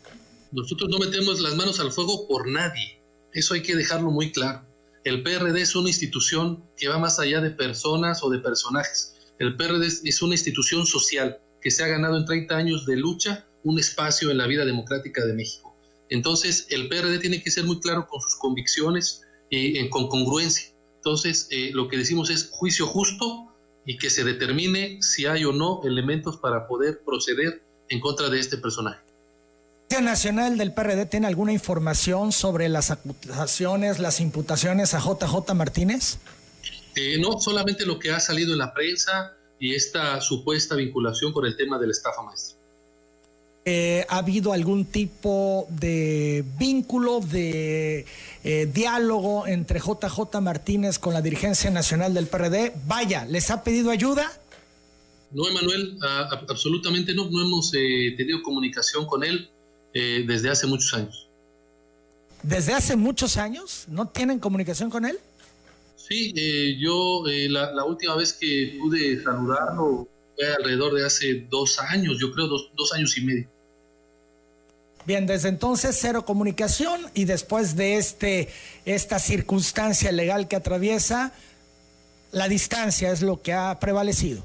Nosotros 0.52 0.88
no 0.90 0.98
metemos 0.98 1.40
las 1.40 1.56
manos 1.56 1.80
al 1.80 1.90
fuego 1.90 2.28
por 2.28 2.48
nadie. 2.48 3.00
Eso 3.32 3.54
hay 3.54 3.62
que 3.62 3.74
dejarlo 3.74 4.10
muy 4.10 4.30
claro. 4.30 4.62
El 5.02 5.22
PRD 5.22 5.60
es 5.60 5.74
una 5.74 5.88
institución 5.88 6.62
que 6.76 6.88
va 6.88 6.98
más 6.98 7.18
allá 7.18 7.40
de 7.40 7.50
personas 7.50 8.22
o 8.22 8.30
de 8.30 8.38
personajes. 8.38 9.16
El 9.38 9.56
PRD 9.56 9.86
es 9.86 10.22
una 10.22 10.34
institución 10.34 10.86
social 10.86 11.40
que 11.60 11.70
se 11.70 11.82
ha 11.82 11.88
ganado 11.88 12.16
en 12.16 12.24
30 12.24 12.54
años 12.54 12.86
de 12.86 12.96
lucha 12.96 13.46
un 13.64 13.78
espacio 13.78 14.30
en 14.30 14.38
la 14.38 14.46
vida 14.46 14.64
democrática 14.64 15.24
de 15.26 15.32
México. 15.32 15.76
Entonces, 16.10 16.66
el 16.70 16.88
PRD 16.88 17.18
tiene 17.18 17.42
que 17.42 17.50
ser 17.50 17.64
muy 17.64 17.80
claro 17.80 18.06
con 18.06 18.20
sus 18.20 18.36
convicciones 18.36 19.22
y 19.50 19.88
con 19.88 20.08
congruencia. 20.08 20.73
Entonces, 21.04 21.48
eh, 21.50 21.70
lo 21.74 21.88
que 21.88 21.98
decimos 21.98 22.30
es 22.30 22.48
juicio 22.50 22.86
justo 22.86 23.52
y 23.84 23.98
que 23.98 24.08
se 24.08 24.24
determine 24.24 25.02
si 25.02 25.26
hay 25.26 25.44
o 25.44 25.52
no 25.52 25.82
elementos 25.84 26.38
para 26.38 26.66
poder 26.66 27.02
proceder 27.04 27.62
en 27.90 28.00
contra 28.00 28.30
de 28.30 28.40
este 28.40 28.56
personaje. 28.56 29.00
Nacional 30.00 30.56
del 30.56 30.72
PRD 30.72 31.04
tiene 31.04 31.26
alguna 31.26 31.52
información 31.52 32.32
sobre 32.32 32.70
las 32.70 32.90
acusaciones, 32.90 33.98
las 33.98 34.18
imputaciones 34.18 34.94
a 34.94 34.98
JJ 34.98 35.54
Martínez? 35.54 36.16
Eh, 36.96 37.18
no, 37.20 37.38
solamente 37.38 37.84
lo 37.84 37.98
que 37.98 38.10
ha 38.10 38.18
salido 38.18 38.54
en 38.54 38.58
la 38.60 38.72
prensa 38.72 39.36
y 39.60 39.74
esta 39.74 40.22
supuesta 40.22 40.74
vinculación 40.74 41.32
con 41.32 41.44
el 41.44 41.54
tema 41.56 41.78
de 41.78 41.86
la 41.86 41.92
estafa 41.92 42.22
maestra. 42.22 42.53
Eh, 43.66 44.04
¿Ha 44.08 44.18
habido 44.18 44.52
algún 44.52 44.84
tipo 44.84 45.66
de 45.70 46.44
vínculo, 46.58 47.20
de 47.20 48.04
eh, 48.44 48.68
diálogo 48.72 49.46
entre 49.46 49.80
JJ 49.80 50.40
Martínez 50.42 50.98
con 50.98 51.14
la 51.14 51.22
dirigencia 51.22 51.70
nacional 51.70 52.12
del 52.12 52.26
PRD? 52.26 52.74
Vaya, 52.86 53.24
¿les 53.24 53.50
ha 53.50 53.64
pedido 53.64 53.90
ayuda? 53.90 54.30
No, 55.30 55.48
Emanuel, 55.48 55.98
absolutamente 56.48 57.14
no. 57.14 57.28
No 57.30 57.42
hemos 57.42 57.70
tenido 57.70 58.42
comunicación 58.42 59.06
con 59.06 59.24
él. 59.24 59.50
Eh, 59.94 60.24
desde 60.26 60.50
hace 60.50 60.66
muchos 60.66 60.92
años. 60.92 61.28
¿Desde 62.42 62.74
hace 62.74 62.96
muchos 62.96 63.36
años? 63.36 63.84
¿No 63.86 64.08
tienen 64.08 64.40
comunicación 64.40 64.90
con 64.90 65.04
él? 65.04 65.18
Sí, 65.96 66.34
eh, 66.36 66.76
yo 66.78 67.24
eh, 67.28 67.48
la, 67.48 67.84
última 67.84 68.16
vez 68.16 68.32
que 68.32 68.76
pude 68.78 69.22
saludarlo 69.22 70.08
fue 70.34 70.52
alrededor 70.52 70.94
de 70.94 71.06
hace 71.06 71.46
dos 71.48 71.78
años, 71.78 72.18
yo 72.20 72.32
creo 72.32 72.48
dos, 72.48 72.70
dos 72.76 72.92
años 72.92 73.16
y 73.16 73.22
medio. 73.22 73.48
Bien, 75.06 75.26
desde 75.26 75.48
entonces 75.48 75.96
cero 76.00 76.24
comunicación 76.24 77.10
y 77.14 77.24
después 77.24 77.76
de 77.76 77.96
este, 77.96 78.48
esta 78.84 79.18
circunstancia 79.18 80.12
legal 80.12 80.48
que 80.48 80.56
atraviesa, 80.56 81.32
la 82.32 82.48
distancia 82.48 83.12
es 83.12 83.22
lo 83.22 83.42
que 83.42 83.52
ha 83.52 83.78
prevalecido. 83.78 84.44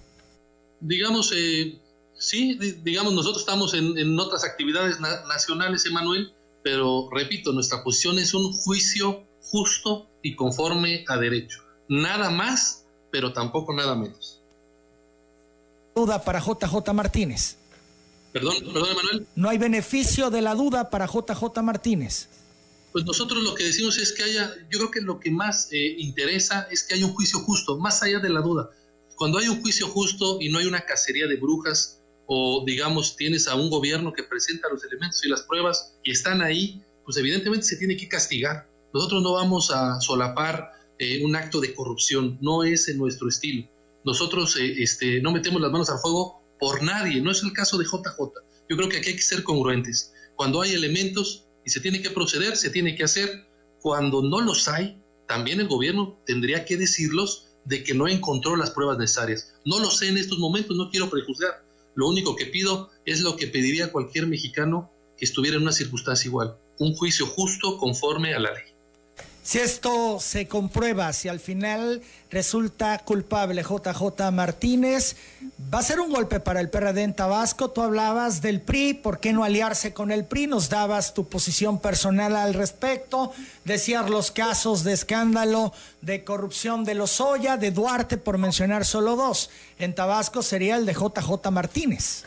Digamos, 0.82 1.32
eh, 1.36 1.80
Sí, 2.20 2.60
digamos, 2.84 3.14
nosotros 3.14 3.44
estamos 3.44 3.74
en, 3.74 4.20
otras 4.20 4.44
actividades 4.44 5.00
nacionales, 5.00 5.86
Emanuel, 5.86 6.34
pero 6.62 7.10
repito, 7.10 7.54
nuestra 7.54 7.82
posición 7.82 8.20
es 8.20 8.34
un 8.34 8.52
juicio 8.52 9.24
justo 9.42 10.10
y 10.22 10.36
conforme 10.36 11.06
a 11.08 11.16
derecho. 11.16 11.64
Nada 11.88 12.30
más, 12.30 12.86
pero 13.10 13.32
tampoco 13.32 13.74
nada 13.74 13.96
menos. 13.96 14.42
Duda 15.96 16.22
para 16.22 16.42
JJ 16.42 16.94
Martínez. 16.94 17.56
Perdón, 18.32 18.56
perdón, 18.74 18.90
Emanuel. 18.92 19.28
No 19.36 19.50
hay 19.50 19.58
beneficio 19.58 20.30
de 20.30 20.42
la 20.42 20.56
duda 20.56 20.90
para 20.90 21.08
JJ 21.08 21.62
Martínez. 21.64 22.30
Pues 22.92 23.06
nosotros 23.06 23.44
lo 23.44 23.54
que 23.54 23.66
decimos 23.66 23.98
es 23.98 24.14
que 24.14 24.24
haya, 24.24 24.52
yo 24.70 24.80
creo 24.80 24.92
que 24.92 25.02
lo 25.02 25.20
que 25.20 25.32
más 25.32 25.70
eh, 25.72 25.96
interesa 25.98 26.68
es 26.72 26.84
que 26.84 26.96
haya 26.96 27.06
un 27.06 27.14
juicio 27.14 27.40
justo, 27.40 27.78
más 27.78 28.02
allá 28.02 28.20
de 28.20 28.30
la 28.30 28.42
duda. 28.42 28.72
Cuando 29.16 29.38
hay 29.38 29.48
un 29.48 29.62
juicio 29.62 29.88
justo 29.88 30.38
y 30.40 30.50
no 30.50 30.60
hay 30.60 30.66
una 30.66 30.82
cacería 30.82 31.28
de 31.28 31.36
brujas, 31.36 32.02
o 32.26 32.64
digamos 32.66 33.16
tienes 33.16 33.48
a 33.48 33.56
un 33.56 33.70
gobierno 33.70 34.14
que 34.14 34.24
presenta 34.24 34.70
los 34.70 34.84
elementos 34.84 35.24
y 35.26 35.30
las 35.30 35.42
pruebas 35.44 35.96
y 36.04 36.12
están 36.12 36.42
ahí, 36.42 36.82
pues 37.04 37.18
evidentemente 37.18 37.66
se 37.66 37.78
tiene 37.78 37.98
que 37.98 38.08
castigar. 38.08 38.68
Nosotros 38.94 39.22
no 39.22 39.34
vamos 39.34 39.72
a 39.72 40.00
solapar 40.00 40.72
eh, 40.98 41.24
un 41.24 41.36
acto 41.36 41.60
de 41.60 41.74
corrupción, 41.74 42.38
no 42.42 42.64
es 42.64 42.88
en 42.88 42.98
nuestro 42.98 43.30
estilo. 43.30 43.68
Nosotros 44.06 44.56
eh, 44.58 44.76
este, 44.78 45.22
no 45.22 45.32
metemos 45.32 45.62
las 45.62 45.72
manos 45.72 45.90
al 45.90 46.00
fuego 46.00 46.39
por 46.60 46.84
nadie, 46.84 47.22
no 47.22 47.32
es 47.32 47.44
el 47.44 47.54
caso 47.54 47.78
de 47.78 47.86
JJ. 47.86 48.18
Yo 48.70 48.78
creo 48.78 48.90
que 48.90 48.98
aquí 48.98 49.10
hay 49.10 49.16
que 49.16 49.22
ser 49.22 49.44
congruentes. 49.44 50.14
Cuando 50.36 50.62
hay 50.62 50.74
elementos 50.74 51.48
y 51.66 51.70
se 51.70 51.80
tiene 51.80 52.02
que 52.02 52.10
proceder, 52.10 52.56
se 52.58 52.70
tiene 52.70 52.96
que 52.96 53.04
hacer. 53.04 53.48
Cuando 53.82 54.22
no 54.22 54.42
los 54.42 54.68
hay, 54.68 55.02
también 55.28 55.60
el 55.60 55.68
gobierno 55.68 56.20
tendría 56.26 56.66
que 56.66 56.78
decirlos 56.78 57.48
de 57.66 57.84
que 57.84 57.94
no 57.94 58.08
encontró 58.08 58.56
las 58.56 58.72
pruebas 58.72 58.98
necesarias. 58.98 59.54
No 59.66 59.80
lo 59.80 59.92
sé 59.92 60.08
en 60.08 60.18
estos 60.18 60.40
momentos, 60.40 60.76
no 60.76 60.90
quiero 60.90 61.10
prejuzgar, 61.10 61.64
lo 61.96 62.08
único 62.08 62.36
que 62.36 62.46
pido 62.46 62.90
es 63.06 63.22
lo 63.22 63.36
que 63.36 63.48
pediría 63.48 63.92
cualquier 63.92 64.28
mexicano 64.28 64.92
que 65.18 65.26
estuviera 65.26 65.58
en 65.58 65.64
una 65.64 65.74
circunstancia 65.74 66.30
igual, 66.30 66.58
un 66.78 66.96
juicio 66.96 67.26
justo 67.26 67.78
conforme 67.78 68.34
a 68.34 68.40
la 68.40 68.54
ley. 68.54 68.69
Si 69.42 69.58
esto 69.58 70.20
se 70.20 70.48
comprueba, 70.48 71.12
si 71.14 71.28
al 71.28 71.40
final 71.40 72.02
resulta 72.30 73.00
culpable 73.00 73.64
JJ 73.64 74.32
Martínez, 74.32 75.16
va 75.74 75.80
a 75.80 75.84
ser 75.84 76.00
un 76.00 76.12
golpe 76.12 76.40
para 76.40 76.60
el 76.60 76.70
PRD 76.70 77.04
en 77.04 77.16
Tabasco. 77.16 77.72
Tú 77.72 77.82
hablabas 77.82 78.42
del 78.42 78.62
PRI, 78.62 78.96
¿por 78.96 79.20
qué 79.20 79.34
no 79.34 79.44
aliarse 79.44 79.94
con 79.94 80.12
el 80.12 80.26
PRI? 80.26 80.48
Nos 80.48 80.70
dabas 80.70 81.14
tu 81.14 81.30
posición 81.30 81.80
personal 81.80 82.36
al 82.36 82.54
respecto, 82.54 83.32
decías 83.64 84.10
los 84.10 84.30
casos 84.30 84.84
de 84.84 84.94
escándalo 84.94 85.74
de 86.02 86.24
corrupción 86.24 86.84
de 86.84 86.96
Lozoya, 86.96 87.58
de 87.58 87.72
Duarte, 87.72 88.18
por 88.18 88.38
mencionar 88.38 88.86
solo 88.86 89.16
dos. 89.16 89.50
En 89.80 89.96
Tabasco 89.96 90.44
sería 90.44 90.76
el 90.76 90.86
de 90.86 90.94
JJ 90.94 91.50
Martínez. 91.50 92.26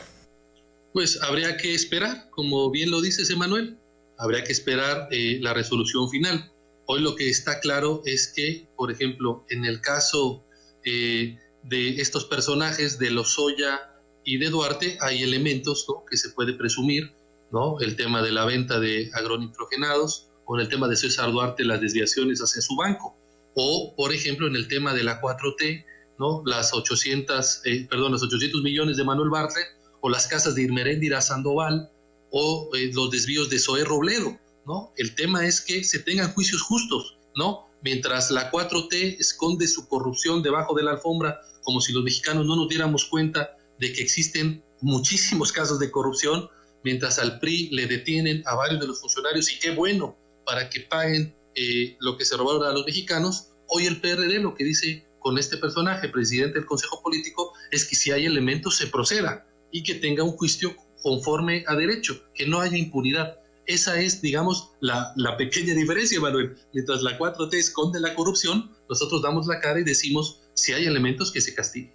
Pues 0.91 1.21
habría 1.21 1.57
que 1.57 1.73
esperar, 1.73 2.29
como 2.31 2.69
bien 2.69 2.91
lo 2.91 3.01
dices, 3.01 3.29
Emanuel, 3.29 3.79
habría 4.17 4.43
que 4.43 4.51
esperar 4.51 5.07
eh, 5.11 5.39
la 5.41 5.53
resolución 5.53 6.09
final 6.09 6.52
Hoy 6.85 7.01
lo 7.01 7.15
que 7.15 7.29
está 7.29 7.59
claro 7.59 8.01
es 8.05 8.27
que, 8.27 8.67
por 8.75 8.91
ejemplo, 8.91 9.45
en 9.49 9.65
el 9.65 9.81
caso 9.81 10.43
eh, 10.83 11.37
de 11.63 12.01
estos 12.01 12.25
personajes 12.25 12.99
de 12.99 13.11
Lozoya 13.11 13.93
y 14.25 14.37
de 14.37 14.49
Duarte, 14.49 14.97
hay 15.01 15.23
elementos 15.23 15.87
que 16.09 16.17
se 16.17 16.29
puede 16.31 16.53
presumir, 16.53 17.13
¿no? 17.51 17.79
El 17.79 17.95
tema 17.95 18.21
de 18.21 18.31
la 18.31 18.45
venta 18.45 18.79
de 18.79 19.09
agronitrogenados, 19.13 20.29
o 20.45 20.55
en 20.55 20.61
el 20.61 20.69
tema 20.69 20.87
de 20.87 20.97
César 20.97 21.31
Duarte, 21.31 21.63
las 21.63 21.79
desviaciones 21.79 22.39
hacia 22.41 22.61
su 22.61 22.75
banco, 22.75 23.15
o, 23.55 23.93
por 23.95 24.13
ejemplo, 24.13 24.47
en 24.47 24.55
el 24.55 24.67
tema 24.67 24.93
de 24.93 25.03
la 25.03 25.21
4T, 25.21 25.85
¿no? 26.19 26.43
Las 26.45 26.73
800, 26.73 27.61
eh, 27.65 27.87
perdón, 27.89 28.11
los 28.11 28.23
800 28.23 28.61
millones 28.61 28.97
de 28.97 29.03
Manuel 29.03 29.29
Bartlett, 29.29 29.67
o 30.01 30.09
las 30.09 30.27
casas 30.27 30.55
de 30.55 30.63
Irmeréndira 30.63 31.21
Sandoval, 31.21 31.89
o 32.31 32.69
eh, 32.75 32.91
los 32.93 33.11
desvíos 33.11 33.49
de 33.49 33.59
Zoé 33.59 33.85
Robledo. 33.85 34.37
¿No? 34.65 34.93
El 34.97 35.15
tema 35.15 35.45
es 35.45 35.61
que 35.61 35.83
se 35.83 35.99
tengan 35.99 36.33
juicios 36.33 36.61
justos, 36.61 37.17
¿no? 37.35 37.67
mientras 37.83 38.31
la 38.31 38.49
4T 38.49 39.17
esconde 39.19 39.67
su 39.67 39.87
corrupción 39.87 40.41
debajo 40.41 40.73
de 40.73 40.83
la 40.83 40.91
alfombra, 40.91 41.41
como 41.61 41.81
si 41.81 41.93
los 41.93 42.03
mexicanos 42.03 42.45
no 42.45 42.55
nos 42.55 42.69
diéramos 42.69 43.05
cuenta 43.05 43.57
de 43.77 43.93
que 43.93 44.01
existen 44.01 44.63
muchísimos 44.81 45.51
casos 45.51 45.79
de 45.79 45.91
corrupción, 45.91 46.49
mientras 46.83 47.19
al 47.19 47.39
PRI 47.39 47.69
le 47.71 47.85
detienen 47.85 48.41
a 48.45 48.55
varios 48.55 48.79
de 48.79 48.87
los 48.87 48.99
funcionarios 48.99 49.51
y 49.51 49.59
qué 49.59 49.71
bueno 49.71 50.17
para 50.45 50.69
que 50.69 50.81
paguen 50.81 51.35
eh, 51.55 51.97
lo 51.99 52.17
que 52.17 52.25
se 52.25 52.35
robaron 52.37 52.63
a 52.63 52.71
los 52.71 52.85
mexicanos, 52.85 53.49
hoy 53.67 53.85
el 53.85 54.01
PRD 54.01 54.39
lo 54.39 54.55
que 54.55 54.63
dice 54.63 55.05
con 55.19 55.37
este 55.37 55.57
personaje, 55.57 56.09
presidente 56.09 56.59
del 56.59 56.65
Consejo 56.65 57.01
Político, 57.01 57.53
es 57.71 57.85
que 57.85 57.95
si 57.95 58.11
hay 58.11 58.25
elementos 58.25 58.75
se 58.77 58.87
proceda 58.87 59.45
y 59.71 59.83
que 59.83 59.95
tenga 59.95 60.23
un 60.23 60.31
juicio 60.31 60.75
conforme 61.01 61.63
a 61.67 61.75
derecho, 61.75 62.21
que 62.33 62.45
no 62.45 62.59
haya 62.59 62.77
impunidad. 62.77 63.39
Esa 63.65 63.99
es, 63.99 64.21
digamos, 64.21 64.71
la, 64.81 65.13
la 65.15 65.37
pequeña 65.37 65.73
diferencia, 65.73 66.19
Manuel. 66.19 66.55
Mientras 66.73 67.01
la 67.01 67.17
4T 67.17 67.53
esconde 67.55 67.99
la 67.99 68.13
corrupción, 68.13 68.71
nosotros 68.89 69.21
damos 69.21 69.47
la 69.47 69.59
cara 69.59 69.79
y 69.79 69.83
decimos 69.83 70.41
si 70.53 70.73
hay 70.73 70.85
elementos 70.85 71.31
que 71.31 71.41
se 71.41 71.53
castiguen. 71.53 71.93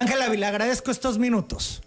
Ángel 0.00 0.20
Ávila, 0.20 0.48
agradezco 0.48 0.90
estos 0.90 1.18
minutos. 1.18 1.80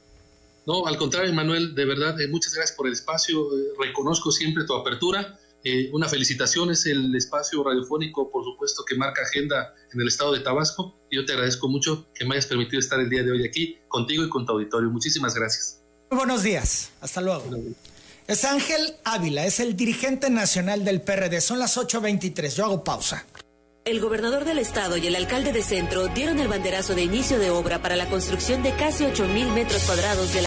No, 0.66 0.86
al 0.86 0.98
contrario, 0.98 1.34
Manuel, 1.34 1.76
de 1.76 1.86
verdad, 1.86 2.20
eh, 2.20 2.28
muchas 2.28 2.54
gracias 2.54 2.76
por 2.76 2.88
el 2.88 2.94
espacio. 2.94 3.58
Eh, 3.58 3.64
reconozco 3.80 4.32
siempre 4.32 4.66
tu 4.66 4.74
apertura. 4.74 5.40
Eh, 5.64 5.90
una 5.94 6.08
felicitación, 6.08 6.72
es 6.72 6.86
el 6.86 7.16
espacio 7.16 7.64
radiofónico, 7.64 8.30
por 8.30 8.44
supuesto, 8.44 8.84
que 8.86 8.96
marca 8.96 9.22
agenda 9.22 9.74
en 9.94 10.02
el 10.02 10.08
estado 10.08 10.34
de 10.34 10.42
Tabasco. 10.42 10.96
Yo 11.12 11.26
te 11.26 11.34
agradezco 11.34 11.68
mucho 11.68 12.08
que 12.14 12.26
me 12.26 12.36
hayas 12.36 12.46
permitido 12.48 12.80
estar 12.80 13.00
el 13.00 13.10
día 13.10 13.24
de 13.24 13.32
hoy 13.32 13.46
aquí 13.46 13.78
contigo 13.88 14.24
y 14.24 14.30
con 14.30 14.46
tu 14.46 14.54
auditorio. 14.54 14.90
Muchísimas 14.90 15.36
gracias. 15.36 15.82
Muy 16.10 16.18
buenos 16.18 16.44
días. 16.44 16.92
Hasta 17.02 17.22
luego. 17.22 17.44
Es 18.28 18.44
Ángel 18.44 18.94
Ávila, 19.06 19.46
es 19.46 19.62
el 19.62 19.78
dirigente 19.78 20.30
nacional 20.30 20.84
del 20.84 21.00
PRD. 21.00 21.40
Son 21.40 21.60
las 21.60 21.78
8.23. 21.78 22.56
Yo 22.56 22.66
hago 22.66 22.84
pausa. 22.84 23.26
El 23.86 24.02
gobernador 24.02 24.44
del 24.44 24.60
estado 24.60 24.98
y 24.98 25.08
el 25.08 25.16
alcalde 25.16 25.54
de 25.54 25.64
centro 25.64 26.10
dieron 26.10 26.38
el 26.42 26.50
banderazo 26.50 26.94
de 26.94 27.04
inicio 27.04 27.40
de 27.40 27.52
obra 27.52 27.82
para 27.82 27.96
la 27.96 28.10
construcción 28.10 28.64
de 28.64 28.76
casi 28.76 29.06
8 29.06 29.30
mil 29.30 29.48
metros 29.54 29.82
cuadrados 29.84 30.34
de 30.34 30.42
la 30.42 30.46